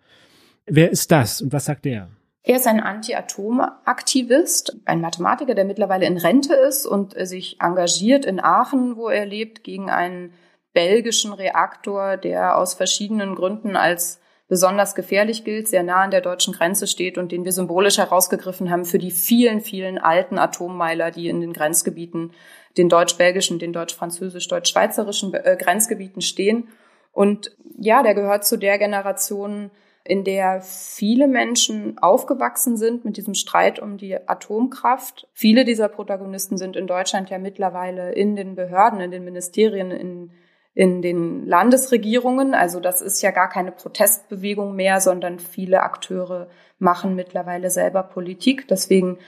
Wer 0.66 0.92
ist 0.92 1.12
das 1.12 1.42
und 1.42 1.52
was 1.52 1.66
sagt 1.66 1.86
er? 1.86 2.10
Er 2.44 2.56
ist 2.56 2.68
ein 2.68 2.80
Anti-Atom-Aktivist, 2.80 4.78
ein 4.86 5.02
Mathematiker, 5.02 5.54
der 5.54 5.66
mittlerweile 5.66 6.06
in 6.06 6.18
Rente 6.18 6.54
ist 6.54 6.86
und 6.86 7.14
sich 7.28 7.58
engagiert 7.60 8.26
in 8.26 8.40
Aachen, 8.40 8.96
wo 8.96 9.10
er 9.10 9.26
lebt, 9.26 9.64
gegen 9.64 9.90
einen 9.90 10.34
belgischen 10.74 11.34
Reaktor, 11.34 12.18
der 12.18 12.58
aus 12.58 12.74
verschiedenen 12.74 13.36
Gründen 13.36 13.76
als 13.76 14.22
besonders 14.48 14.96
gefährlich 14.96 15.46
gilt, 15.46 15.70
sehr 15.70 15.82
nah 15.82 16.02
an 16.02 16.12
der 16.12 16.20
deutschen 16.20 16.54
Grenze 16.54 16.86
steht 16.86 17.18
und 17.18 17.32
den 17.32 17.46
wir 17.46 17.54
symbolisch 17.54 17.98
herausgegriffen 17.98 18.70
haben 18.70 18.84
für 18.84 19.00
die 19.00 19.12
vielen, 19.12 19.62
vielen 19.62 19.98
alten 19.98 20.38
Atommeiler, 20.38 21.10
die 21.10 21.30
in 21.30 21.40
den 21.40 21.54
Grenzgebieten, 21.54 22.34
den 22.78 22.90
deutsch-belgischen, 22.90 23.60
den 23.60 23.72
deutsch-französisch, 23.72 24.50
deutsch-schweizerischen 24.50 25.34
äh, 25.34 25.56
Grenzgebieten 25.58 26.22
stehen. 26.22 26.68
Und 27.14 27.56
ja, 27.80 28.04
der 28.04 28.14
gehört 28.14 28.46
zu 28.46 28.58
der 28.58 28.78
Generation, 28.78 29.72
in 30.04 30.26
der 30.26 30.60
viele 30.62 31.28
Menschen 31.30 31.98
aufgewachsen 32.00 32.76
sind 32.76 33.06
mit 33.06 33.16
diesem 33.16 33.36
Streit 33.36 33.80
um 33.80 33.98
die 33.98 34.18
Atomkraft. 34.28 35.30
Viele 35.32 35.64
dieser 35.64 35.88
Protagonisten 35.88 36.58
sind 36.58 36.76
in 36.76 36.88
Deutschland 36.88 37.30
ja 37.30 37.38
mittlerweile 37.38 38.12
in 38.12 38.36
den 38.36 38.56
Behörden, 38.56 39.00
in 39.00 39.12
den 39.12 39.24
Ministerien, 39.24 39.92
in 39.92 40.32
in 40.74 41.02
den 41.02 41.46
Landesregierungen. 41.46 42.54
Also 42.54 42.80
das 42.80 43.02
ist 43.02 43.22
ja 43.22 43.32
gar 43.32 43.50
keine 43.50 43.72
Protestbewegung 43.72 44.76
mehr, 44.76 45.02
sondern 45.02 45.40
viele 45.40 45.84
Akteure 45.84 46.48
machen 46.80 47.16
mittlerweile 47.16 47.70
selber 47.70 48.04
Politik. 48.04 48.68
Deswegen 48.68 49.20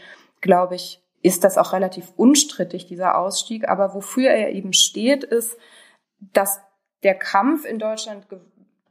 glaube 0.42 0.76
ich, 0.76 1.02
ist 1.22 1.44
das 1.44 1.58
auch 1.58 1.74
relativ 1.74 2.12
unstrittig, 2.16 2.86
dieser 2.86 3.18
Ausstieg. 3.18 3.68
Aber 3.68 3.94
wofür 3.94 4.30
er 4.30 4.52
eben 4.52 4.74
steht, 4.74 5.24
ist, 5.24 5.58
dass 6.20 6.62
der 7.04 7.16
Kampf 7.16 7.66
in 7.66 7.80
Deutschland 7.80 8.28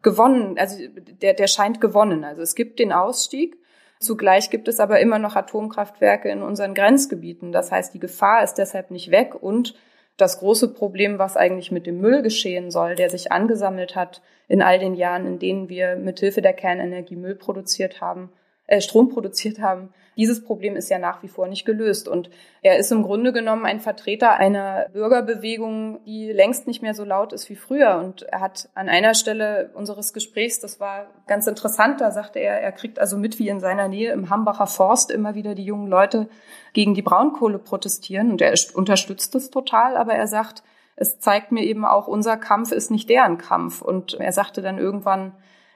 gewonnen, 0.03 0.59
also 0.59 0.77
der, 1.23 1.35
der 1.35 1.47
scheint 1.47 1.81
gewonnen. 1.81 2.25
Also 2.25 2.43
es 2.43 2.55
gibt 2.55 2.79
den 2.79 2.93
Ausstieg. 2.93 3.57
Zugleich 3.99 4.51
gibt 4.51 4.69
es 4.69 4.81
aber 4.81 5.01
immer 5.01 5.19
noch 5.19 5.37
Atomkraftwerke 5.37 6.29
in 6.29 6.43
unseren 6.43 6.75
Grenzgebieten. 6.75 7.53
Das 7.53 7.71
heißt, 7.71 7.95
die 7.95 8.01
Gefahr 8.01 8.43
ist 8.43 8.55
deshalb 8.55 8.91
nicht 8.91 9.11
weg 9.11 9.35
und 9.41 9.75
das 10.17 10.39
große 10.39 10.75
Problem, 10.75 11.19
was 11.19 11.37
eigentlich 11.37 11.73
mit 11.73 11.87
dem 11.87 12.01
Müll 12.01 12.23
geschehen 12.23 12.71
soll, 12.71 12.95
der 12.95 13.11
sich 13.11 13.33
angesammelt 13.33 13.97
hat 13.97 14.23
in 14.49 14.63
all 14.63 14.79
den 14.79 14.95
Jahren, 14.95 15.27
in 15.27 15.39
denen 15.39 15.69
wir 15.69 15.97
mit 15.97 16.21
Hilfe 16.21 16.43
der 16.43 16.53
Kernenergie 16.53 17.17
Müll 17.17 17.35
produziert 17.35 18.01
haben, 18.01 18.31
äh, 18.73 18.81
Strom 18.81 19.11
produziert 19.11 19.61
haben, 19.61 19.91
dieses 20.17 20.43
Problem 20.45 20.77
ist 20.77 20.89
ja 20.89 20.99
nach 20.99 21.23
wie 21.23 21.29
vor 21.29 21.47
nicht 21.47 21.67
gelöst. 21.67 22.09
Und 22.09 22.31
er 22.63 22.79
ist 22.79 22.91
im 22.91 23.03
Grunde 23.03 23.33
genommen 23.33 23.67
ein 23.67 23.81
Vertreter 23.81 24.33
einer 24.33 24.87
Bürgerbewegung, 24.93 26.03
die 26.05 26.33
längst 26.33 26.67
nicht 26.67 26.81
mehr 26.81 26.95
so 26.95 27.05
laut 27.05 27.35
ist 27.35 27.51
wie 27.51 27.57
früher. 27.57 27.99
Und 27.99 28.23
er 28.23 28.41
hat 28.41 28.71
an 28.75 28.89
einer 28.89 29.15
Stelle 29.15 29.71
unseres 29.75 30.15
Gesprächs, 30.15 30.59
das 30.61 30.81
war 30.81 31.07
ganz 31.27 31.47
interessant, 31.47 32.01
da 32.01 32.11
sagte 32.11 32.39
er, 32.39 32.61
er 32.61 32.73
kriegt 32.73 32.99
also 32.99 33.19
mit, 33.19 33.39
wie 33.39 33.49
in 33.49 33.61
seiner 33.61 33.89
Nähe 33.89 34.13
im 34.13 34.31
Hambacher 34.31 34.67
Forst 34.67 35.11
immer 35.11 35.35
wieder 35.35 35.55
die 35.55 35.65
jungen 35.65 35.89
Leute 35.89 36.29
gegen 36.73 36.95
die 36.95 37.03
Braunkohle 37.03 37.59
protestieren. 37.59 38.31
Und 38.31 38.41
er 38.41 38.55
unterstützt 38.75 39.35
das 39.35 39.51
total, 39.51 39.99
aber 39.99 40.15
er 40.15 40.27
sagt, 40.27 40.63
es 40.97 41.21
zeigt 41.21 41.53
mir 41.53 41.65
eben 41.65 41.85
auch, 41.85 42.07
unser 42.07 42.39
Kampf 42.39 42.73
ist 42.73 42.91
nicht 42.91 43.09
deren 43.09 43.37
Kampf. 43.37 43.83
Und 43.83 44.15
er 44.15 44.33
sagte 44.33 44.63
dann 44.63 44.79
irgendwann 44.79 45.33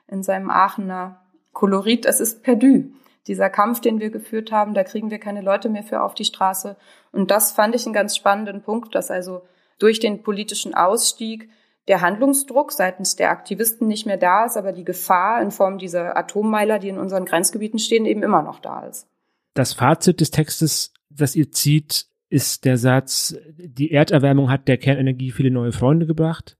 in 0.08 0.22
seinem 0.22 0.50
Aachener 0.50 1.20
Kolorit, 1.56 2.04
es 2.04 2.20
ist 2.20 2.42
perdu 2.42 2.90
dieser 3.26 3.48
Kampf, 3.48 3.80
den 3.80 3.98
wir 3.98 4.10
geführt 4.10 4.52
haben, 4.52 4.74
da 4.74 4.84
kriegen 4.84 5.10
wir 5.10 5.18
keine 5.18 5.40
Leute 5.40 5.70
mehr 5.70 5.82
für 5.82 6.02
auf 6.02 6.14
die 6.14 6.26
Straße. 6.26 6.76
Und 7.12 7.30
das 7.30 7.50
fand 7.50 7.74
ich 7.74 7.86
einen 7.86 7.94
ganz 7.94 8.14
spannenden 8.14 8.60
Punkt, 8.62 8.94
dass 8.94 9.10
also 9.10 9.40
durch 9.78 9.98
den 9.98 10.22
politischen 10.22 10.74
Ausstieg 10.74 11.48
der 11.88 12.02
Handlungsdruck 12.02 12.72
seitens 12.72 13.16
der 13.16 13.30
Aktivisten 13.30 13.88
nicht 13.88 14.04
mehr 14.04 14.18
da 14.18 14.44
ist, 14.44 14.58
aber 14.58 14.72
die 14.72 14.84
Gefahr 14.84 15.40
in 15.40 15.50
Form 15.50 15.78
dieser 15.78 16.14
Atommeiler, 16.14 16.78
die 16.78 16.90
in 16.90 16.98
unseren 16.98 17.24
Grenzgebieten 17.24 17.78
stehen, 17.78 18.04
eben 18.04 18.22
immer 18.22 18.42
noch 18.42 18.60
da 18.60 18.84
ist. 18.84 19.08
Das 19.54 19.72
Fazit 19.72 20.20
des 20.20 20.30
Textes, 20.30 20.92
das 21.08 21.34
ihr 21.34 21.50
zieht, 21.52 22.06
ist 22.28 22.66
der 22.66 22.76
Satz, 22.76 23.34
die 23.56 23.92
Erderwärmung 23.92 24.50
hat 24.50 24.68
der 24.68 24.76
Kernenergie 24.76 25.30
viele 25.30 25.50
neue 25.50 25.72
Freunde 25.72 26.04
gebracht, 26.04 26.58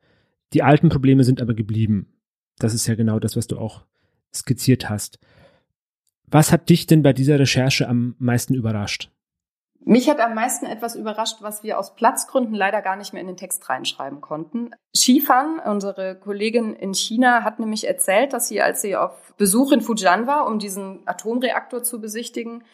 die 0.54 0.62
alten 0.62 0.88
Probleme 0.88 1.22
sind 1.22 1.42
aber 1.42 1.52
geblieben. 1.52 2.14
Das 2.58 2.72
ist 2.72 2.86
ja 2.86 2.94
genau 2.94 3.18
das, 3.18 3.36
was 3.36 3.46
du 3.46 3.58
auch 3.58 3.84
skizziert 4.34 4.88
hast. 4.88 5.18
Was 6.26 6.52
hat 6.52 6.68
dich 6.68 6.86
denn 6.86 7.02
bei 7.02 7.12
dieser 7.12 7.38
Recherche 7.38 7.88
am 7.88 8.16
meisten 8.18 8.54
überrascht? 8.54 9.10
Mich 9.88 10.10
hat 10.10 10.18
am 10.18 10.34
meisten 10.34 10.66
etwas 10.66 10.96
überrascht, 10.96 11.36
was 11.42 11.62
wir 11.62 11.78
aus 11.78 11.94
Platzgründen 11.94 12.56
leider 12.56 12.82
gar 12.82 12.96
nicht 12.96 13.12
mehr 13.12 13.20
in 13.20 13.28
den 13.28 13.36
Text 13.36 13.68
reinschreiben 13.68 14.20
konnten. 14.20 14.70
Shifan, 14.92 15.60
unsere 15.60 16.18
Kollegin 16.18 16.74
in 16.74 16.92
China, 16.92 17.44
hat 17.44 17.60
nämlich 17.60 17.86
erzählt, 17.86 18.32
dass 18.32 18.48
sie, 18.48 18.60
als 18.60 18.82
sie 18.82 18.96
auf 18.96 19.32
Besuch 19.36 19.70
in 19.70 19.80
Fujian 19.80 20.26
war, 20.26 20.48
um 20.48 20.58
diesen 20.58 21.06
Atomreaktor 21.06 21.84
zu 21.84 22.00
besichtigen, 22.00 22.64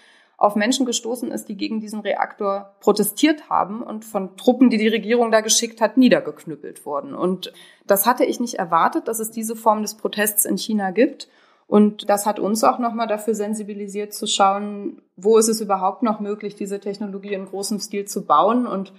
auf 0.42 0.56
Menschen 0.56 0.86
gestoßen 0.86 1.30
ist, 1.30 1.48
die 1.48 1.56
gegen 1.56 1.78
diesen 1.78 2.00
Reaktor 2.00 2.74
protestiert 2.80 3.48
haben 3.48 3.80
und 3.80 4.04
von 4.04 4.36
Truppen, 4.36 4.70
die 4.70 4.76
die 4.76 4.88
Regierung 4.88 5.30
da 5.30 5.40
geschickt 5.40 5.80
hat, 5.80 5.96
niedergeknüppelt 5.96 6.84
wurden. 6.84 7.14
Und 7.14 7.52
das 7.86 8.06
hatte 8.06 8.24
ich 8.24 8.40
nicht 8.40 8.54
erwartet, 8.54 9.06
dass 9.06 9.20
es 9.20 9.30
diese 9.30 9.54
Form 9.54 9.82
des 9.82 9.94
Protests 9.94 10.44
in 10.44 10.58
China 10.58 10.90
gibt. 10.90 11.28
Und 11.68 12.10
das 12.10 12.26
hat 12.26 12.40
uns 12.40 12.64
auch 12.64 12.80
nochmal 12.80 13.06
dafür 13.06 13.36
sensibilisiert 13.36 14.14
zu 14.14 14.26
schauen, 14.26 15.00
wo 15.14 15.38
ist 15.38 15.48
es 15.48 15.60
überhaupt 15.60 16.02
noch 16.02 16.18
möglich, 16.18 16.56
diese 16.56 16.80
Technologie 16.80 17.34
in 17.34 17.46
großem 17.46 17.78
Stil 17.78 18.06
zu 18.06 18.26
bauen. 18.26 18.66
Und 18.66 18.92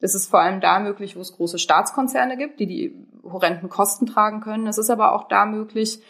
es 0.00 0.14
ist 0.14 0.30
vor 0.30 0.40
allem 0.40 0.62
da 0.62 0.80
möglich, 0.80 1.14
wo 1.14 1.20
es 1.20 1.36
große 1.36 1.58
Staatskonzerne 1.58 2.38
gibt, 2.38 2.58
die 2.58 2.66
die 2.66 3.06
horrenden 3.22 3.68
Kosten 3.68 4.06
tragen 4.06 4.40
können. 4.40 4.66
Es 4.66 4.78
ist 4.78 4.88
aber 4.88 5.12
auch 5.12 5.28
da 5.28 5.44
möglich, 5.44 6.00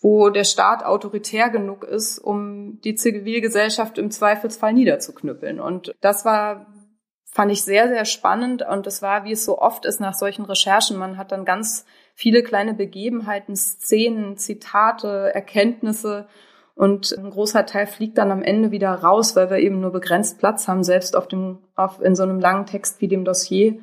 wo 0.00 0.30
der 0.30 0.44
Staat 0.44 0.84
autoritär 0.84 1.50
genug 1.50 1.84
ist, 1.84 2.18
um 2.18 2.80
die 2.82 2.94
Zivilgesellschaft 2.94 3.98
im 3.98 4.10
Zweifelsfall 4.10 4.72
niederzuknüppeln. 4.72 5.60
Und 5.60 5.94
das 6.00 6.24
war, 6.24 6.66
fand 7.24 7.50
ich 7.50 7.62
sehr, 7.62 7.88
sehr 7.88 8.04
spannend. 8.04 8.62
Und 8.62 8.86
es 8.86 9.02
war, 9.02 9.24
wie 9.24 9.32
es 9.32 9.44
so 9.44 9.58
oft 9.58 9.84
ist 9.84 10.00
nach 10.00 10.14
solchen 10.14 10.44
Recherchen, 10.44 10.98
man 10.98 11.16
hat 11.16 11.32
dann 11.32 11.44
ganz 11.44 11.84
viele 12.14 12.42
kleine 12.42 12.74
Begebenheiten, 12.74 13.56
Szenen, 13.56 14.36
Zitate, 14.36 15.34
Erkenntnisse. 15.34 16.28
Und 16.76 17.12
ein 17.18 17.30
großer 17.30 17.66
Teil 17.66 17.88
fliegt 17.88 18.18
dann 18.18 18.30
am 18.30 18.42
Ende 18.42 18.70
wieder 18.70 18.94
raus, 18.94 19.34
weil 19.34 19.50
wir 19.50 19.58
eben 19.58 19.80
nur 19.80 19.90
begrenzt 19.90 20.38
Platz 20.38 20.68
haben, 20.68 20.84
selbst 20.84 21.16
auf 21.16 21.26
dem, 21.26 21.58
auf, 21.74 22.00
in 22.00 22.14
so 22.14 22.22
einem 22.22 22.38
langen 22.38 22.66
Text 22.66 23.00
wie 23.00 23.08
dem 23.08 23.24
Dossier. 23.24 23.80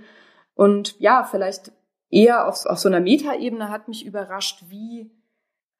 Und 0.53 0.97
ja, 1.01 1.25
vielleicht 1.29 1.73
eher 2.09 2.47
auf, 2.47 2.65
auf 2.65 2.79
so 2.79 2.87
einer 2.87 3.01
Metaebene 3.01 3.69
hat 3.69 3.89
mich 3.89 4.05
überrascht, 4.05 4.63
wie 4.69 5.11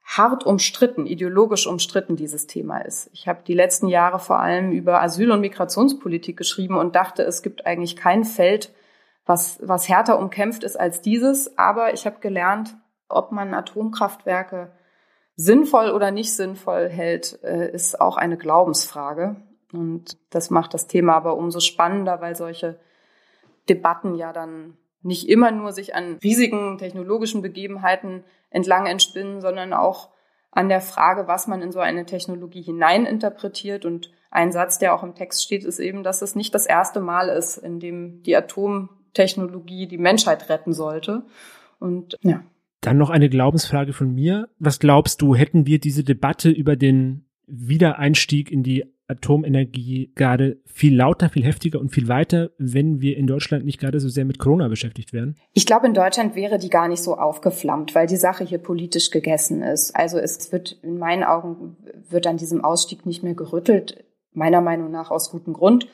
hart 0.05 0.45
umstritten, 0.45 1.07
ideologisch 1.07 1.65
umstritten 1.65 2.15
dieses 2.15 2.45
Thema 2.45 2.79
ist. 2.79 3.09
Ich 3.11 3.27
habe 3.27 3.41
die 3.45 3.55
letzten 3.55 3.87
Jahre 3.87 4.19
vor 4.19 4.39
allem 4.39 4.71
über 4.71 5.01
Asyl- 5.01 5.31
und 5.31 5.41
Migrationspolitik 5.41 6.37
geschrieben 6.37 6.77
und 6.77 6.95
dachte, 6.95 7.23
es 7.23 7.41
gibt 7.41 7.65
eigentlich 7.65 7.95
kein 7.95 8.23
Feld, 8.23 8.71
was, 9.25 9.59
was 9.63 9.89
härter 9.89 10.19
umkämpft 10.19 10.63
ist 10.63 10.79
als 10.79 11.01
dieses. 11.01 11.57
Aber 11.57 11.93
ich 11.93 12.05
habe 12.05 12.19
gelernt, 12.19 12.77
ob 13.09 13.31
man 13.31 13.55
Atomkraftwerke 13.55 14.71
sinnvoll 15.35 15.89
oder 15.89 16.11
nicht 16.11 16.33
sinnvoll 16.33 16.87
hält, 16.87 17.39
äh, 17.43 17.71
ist 17.71 17.99
auch 17.99 18.17
eine 18.17 18.37
Glaubensfrage. 18.37 19.37
Und 19.73 20.17
das 20.29 20.51
macht 20.51 20.75
das 20.75 20.85
Thema 20.87 21.15
aber 21.15 21.35
umso 21.35 21.59
spannender, 21.59 22.21
weil 22.21 22.35
solche 22.35 22.79
Debatten 23.67 24.13
ja 24.13 24.31
dann 24.31 24.77
nicht 25.01 25.27
immer 25.27 25.51
nur 25.51 25.71
sich 25.71 25.95
an 25.95 26.19
riesigen 26.23 26.77
technologischen 26.77 27.41
Begebenheiten 27.41 28.23
entlang 28.55 28.85
entspinnen, 28.85 29.41
sondern 29.41 29.73
auch 29.73 30.09
an 30.49 30.69
der 30.69 30.81
Frage, 30.81 31.27
was 31.27 31.47
man 31.47 31.61
in 31.61 31.71
so 31.71 31.79
eine 31.79 32.05
Technologie 32.05 32.61
hineininterpretiert. 32.61 33.85
Und 33.85 34.11
ein 34.31 34.53
Satz, 34.53 34.79
der 34.79 34.95
auch 34.95 35.03
im 35.03 35.13
Text 35.13 35.43
steht, 35.43 35.65
ist 35.65 35.79
eben, 35.79 36.03
dass 36.03 36.21
es 36.21 36.35
nicht 36.35 36.55
das 36.55 36.65
erste 36.65 37.01
Mal 37.01 37.27
ist, 37.27 37.57
in 37.57 37.79
dem 37.79 38.23
die 38.23 38.35
Atom 38.35 38.89
Technologie 39.13 39.87
die 39.87 39.97
Menschheit 39.97 40.49
retten 40.49 40.73
sollte. 40.73 41.23
Und 41.79 42.17
ja. 42.21 42.43
Dann 42.81 42.97
noch 42.97 43.09
eine 43.09 43.29
Glaubensfrage 43.29 43.93
von 43.93 44.13
mir. 44.13 44.47
Was 44.59 44.79
glaubst 44.79 45.21
du, 45.21 45.35
hätten 45.35 45.65
wir 45.65 45.79
diese 45.79 46.03
Debatte 46.03 46.49
über 46.49 46.75
den 46.75 47.25
Wiedereinstieg 47.47 48.51
in 48.51 48.63
die 48.63 48.85
Atomenergie 49.07 50.11
gerade 50.15 50.57
viel 50.65 50.95
lauter, 50.95 51.29
viel 51.29 51.43
heftiger 51.43 51.79
und 51.79 51.89
viel 51.89 52.07
weiter, 52.07 52.51
wenn 52.57 53.01
wir 53.01 53.17
in 53.17 53.27
Deutschland 53.27 53.65
nicht 53.65 53.79
gerade 53.79 53.99
so 53.99 54.09
sehr 54.09 54.25
mit 54.25 54.39
Corona 54.39 54.67
beschäftigt 54.67 55.13
wären? 55.13 55.35
Ich 55.53 55.65
glaube, 55.65 55.87
in 55.87 55.93
Deutschland 55.93 56.35
wäre 56.35 56.57
die 56.57 56.69
gar 56.69 56.87
nicht 56.87 57.03
so 57.03 57.15
aufgeflammt, 57.15 57.93
weil 57.93 58.07
die 58.07 58.15
Sache 58.15 58.43
hier 58.43 58.57
politisch 58.57 59.11
gegessen 59.11 59.61
ist. 59.61 59.95
Also 59.95 60.17
es 60.17 60.51
wird 60.51 60.79
in 60.81 60.97
meinen 60.97 61.23
Augen 61.23 61.77
wird 62.09 62.27
an 62.27 62.37
diesem 62.37 62.63
Ausstieg 62.63 63.05
nicht 63.05 63.23
mehr 63.23 63.35
gerüttelt, 63.35 64.05
meiner 64.33 64.61
Meinung 64.61 64.91
nach 64.91 65.11
aus 65.11 65.31
gutem 65.31 65.53
Grund. 65.53 65.87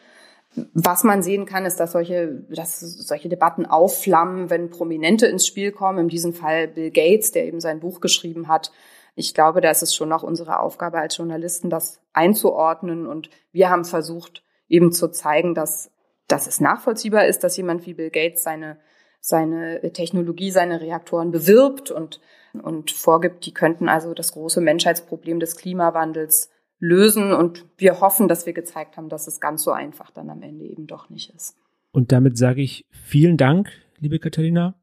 Was 0.73 1.03
man 1.05 1.23
sehen 1.23 1.45
kann, 1.45 1.65
ist, 1.65 1.79
dass 1.79 1.93
solche, 1.93 2.45
dass 2.49 2.81
solche 2.81 3.29
Debatten 3.29 3.65
aufflammen, 3.65 4.49
wenn 4.49 4.69
Prominente 4.69 5.25
ins 5.27 5.47
Spiel 5.47 5.71
kommen. 5.71 5.99
In 5.99 6.07
diesem 6.09 6.33
Fall 6.33 6.67
Bill 6.67 6.91
Gates, 6.91 7.31
der 7.31 7.45
eben 7.45 7.61
sein 7.61 7.79
Buch 7.79 8.01
geschrieben 8.01 8.49
hat. 8.49 8.71
Ich 9.15 9.33
glaube, 9.33 9.61
da 9.61 9.69
ist 9.69 9.83
es 9.83 9.95
schon 9.95 10.11
auch 10.13 10.23
unsere 10.23 10.59
Aufgabe 10.59 10.99
als 10.99 11.17
Journalisten, 11.17 11.69
das 11.69 11.99
einzuordnen. 12.13 13.05
Und 13.05 13.29
wir 13.51 13.69
haben 13.69 13.85
versucht, 13.85 14.43
eben 14.67 14.91
zu 14.91 15.09
zeigen, 15.09 15.53
dass, 15.53 15.91
dass 16.27 16.47
es 16.47 16.61
nachvollziehbar 16.61 17.25
ist, 17.27 17.43
dass 17.43 17.57
jemand 17.57 17.85
wie 17.85 17.93
Bill 17.93 18.09
Gates 18.09 18.43
seine, 18.43 18.77
seine 19.19 19.91
Technologie, 19.93 20.51
seine 20.51 20.81
Reaktoren 20.81 21.31
bewirbt 21.31 21.91
und, 21.91 22.21
und 22.53 22.91
vorgibt, 22.91 23.45
die 23.45 23.53
könnten 23.53 23.89
also 23.89 24.13
das 24.13 24.31
große 24.31 24.61
Menschheitsproblem 24.61 25.39
des 25.39 25.57
Klimawandels 25.57 26.49
lösen. 26.79 27.33
Und 27.33 27.65
wir 27.77 27.99
hoffen, 27.99 28.27
dass 28.27 28.45
wir 28.45 28.53
gezeigt 28.53 28.97
haben, 28.97 29.09
dass 29.09 29.27
es 29.27 29.39
ganz 29.41 29.63
so 29.63 29.71
einfach 29.71 30.09
dann 30.11 30.29
am 30.29 30.41
Ende 30.41 30.65
eben 30.65 30.87
doch 30.87 31.09
nicht 31.09 31.33
ist. 31.35 31.55
Und 31.91 32.11
damit 32.13 32.37
sage 32.37 32.61
ich 32.61 32.85
vielen 32.89 33.35
Dank, 33.37 33.69
liebe 33.99 34.19
Katharina. 34.19 34.80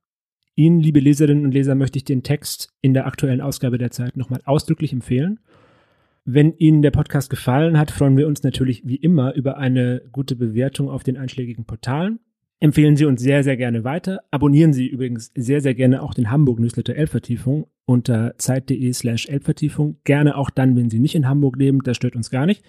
Ihnen, 0.58 0.80
liebe 0.80 0.98
Leserinnen 0.98 1.44
und 1.44 1.52
Leser, 1.52 1.76
möchte 1.76 1.98
ich 1.98 2.04
den 2.04 2.24
Text 2.24 2.74
in 2.80 2.92
der 2.92 3.06
aktuellen 3.06 3.40
Ausgabe 3.40 3.78
der 3.78 3.92
Zeit 3.92 4.16
nochmal 4.16 4.40
ausdrücklich 4.44 4.92
empfehlen. 4.92 5.38
Wenn 6.24 6.52
Ihnen 6.56 6.82
der 6.82 6.90
Podcast 6.90 7.30
gefallen 7.30 7.78
hat, 7.78 7.92
freuen 7.92 8.16
wir 8.16 8.26
uns 8.26 8.42
natürlich 8.42 8.82
wie 8.84 8.96
immer 8.96 9.34
über 9.34 9.56
eine 9.56 10.02
gute 10.10 10.34
Bewertung 10.34 10.90
auf 10.90 11.04
den 11.04 11.16
einschlägigen 11.16 11.64
Portalen. 11.64 12.18
Empfehlen 12.58 12.96
Sie 12.96 13.04
uns 13.04 13.22
sehr, 13.22 13.44
sehr 13.44 13.56
gerne 13.56 13.84
weiter. 13.84 14.18
Abonnieren 14.32 14.72
Sie 14.72 14.88
übrigens 14.88 15.30
sehr, 15.36 15.60
sehr 15.60 15.74
gerne 15.74 16.02
auch 16.02 16.12
den 16.12 16.28
Hamburg 16.28 16.58
Newsletter 16.58 16.96
Elbvertiefung 16.96 17.68
unter 17.84 18.34
zeit.de 18.36 18.92
slash 18.92 19.28
Elbvertiefung. 19.28 19.98
Gerne 20.02 20.36
auch 20.36 20.50
dann, 20.50 20.74
wenn 20.74 20.90
Sie 20.90 20.98
nicht 20.98 21.14
in 21.14 21.28
Hamburg 21.28 21.56
leben. 21.56 21.84
Das 21.84 21.96
stört 21.96 22.16
uns 22.16 22.30
gar 22.30 22.46
nicht. 22.46 22.64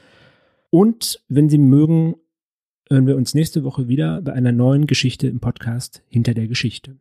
Und 0.69 1.23
wenn 1.27 1.49
Sie 1.49 1.57
mögen, 1.57 2.17
hören 2.87 3.07
wir 3.07 3.17
uns 3.17 3.33
nächste 3.33 3.63
Woche 3.63 3.87
wieder 3.87 4.21
bei 4.21 4.33
einer 4.33 4.51
neuen 4.51 4.85
Geschichte 4.85 5.27
im 5.27 5.39
Podcast 5.39 6.03
Hinter 6.07 6.35
der 6.35 6.47
Geschichte. 6.47 6.97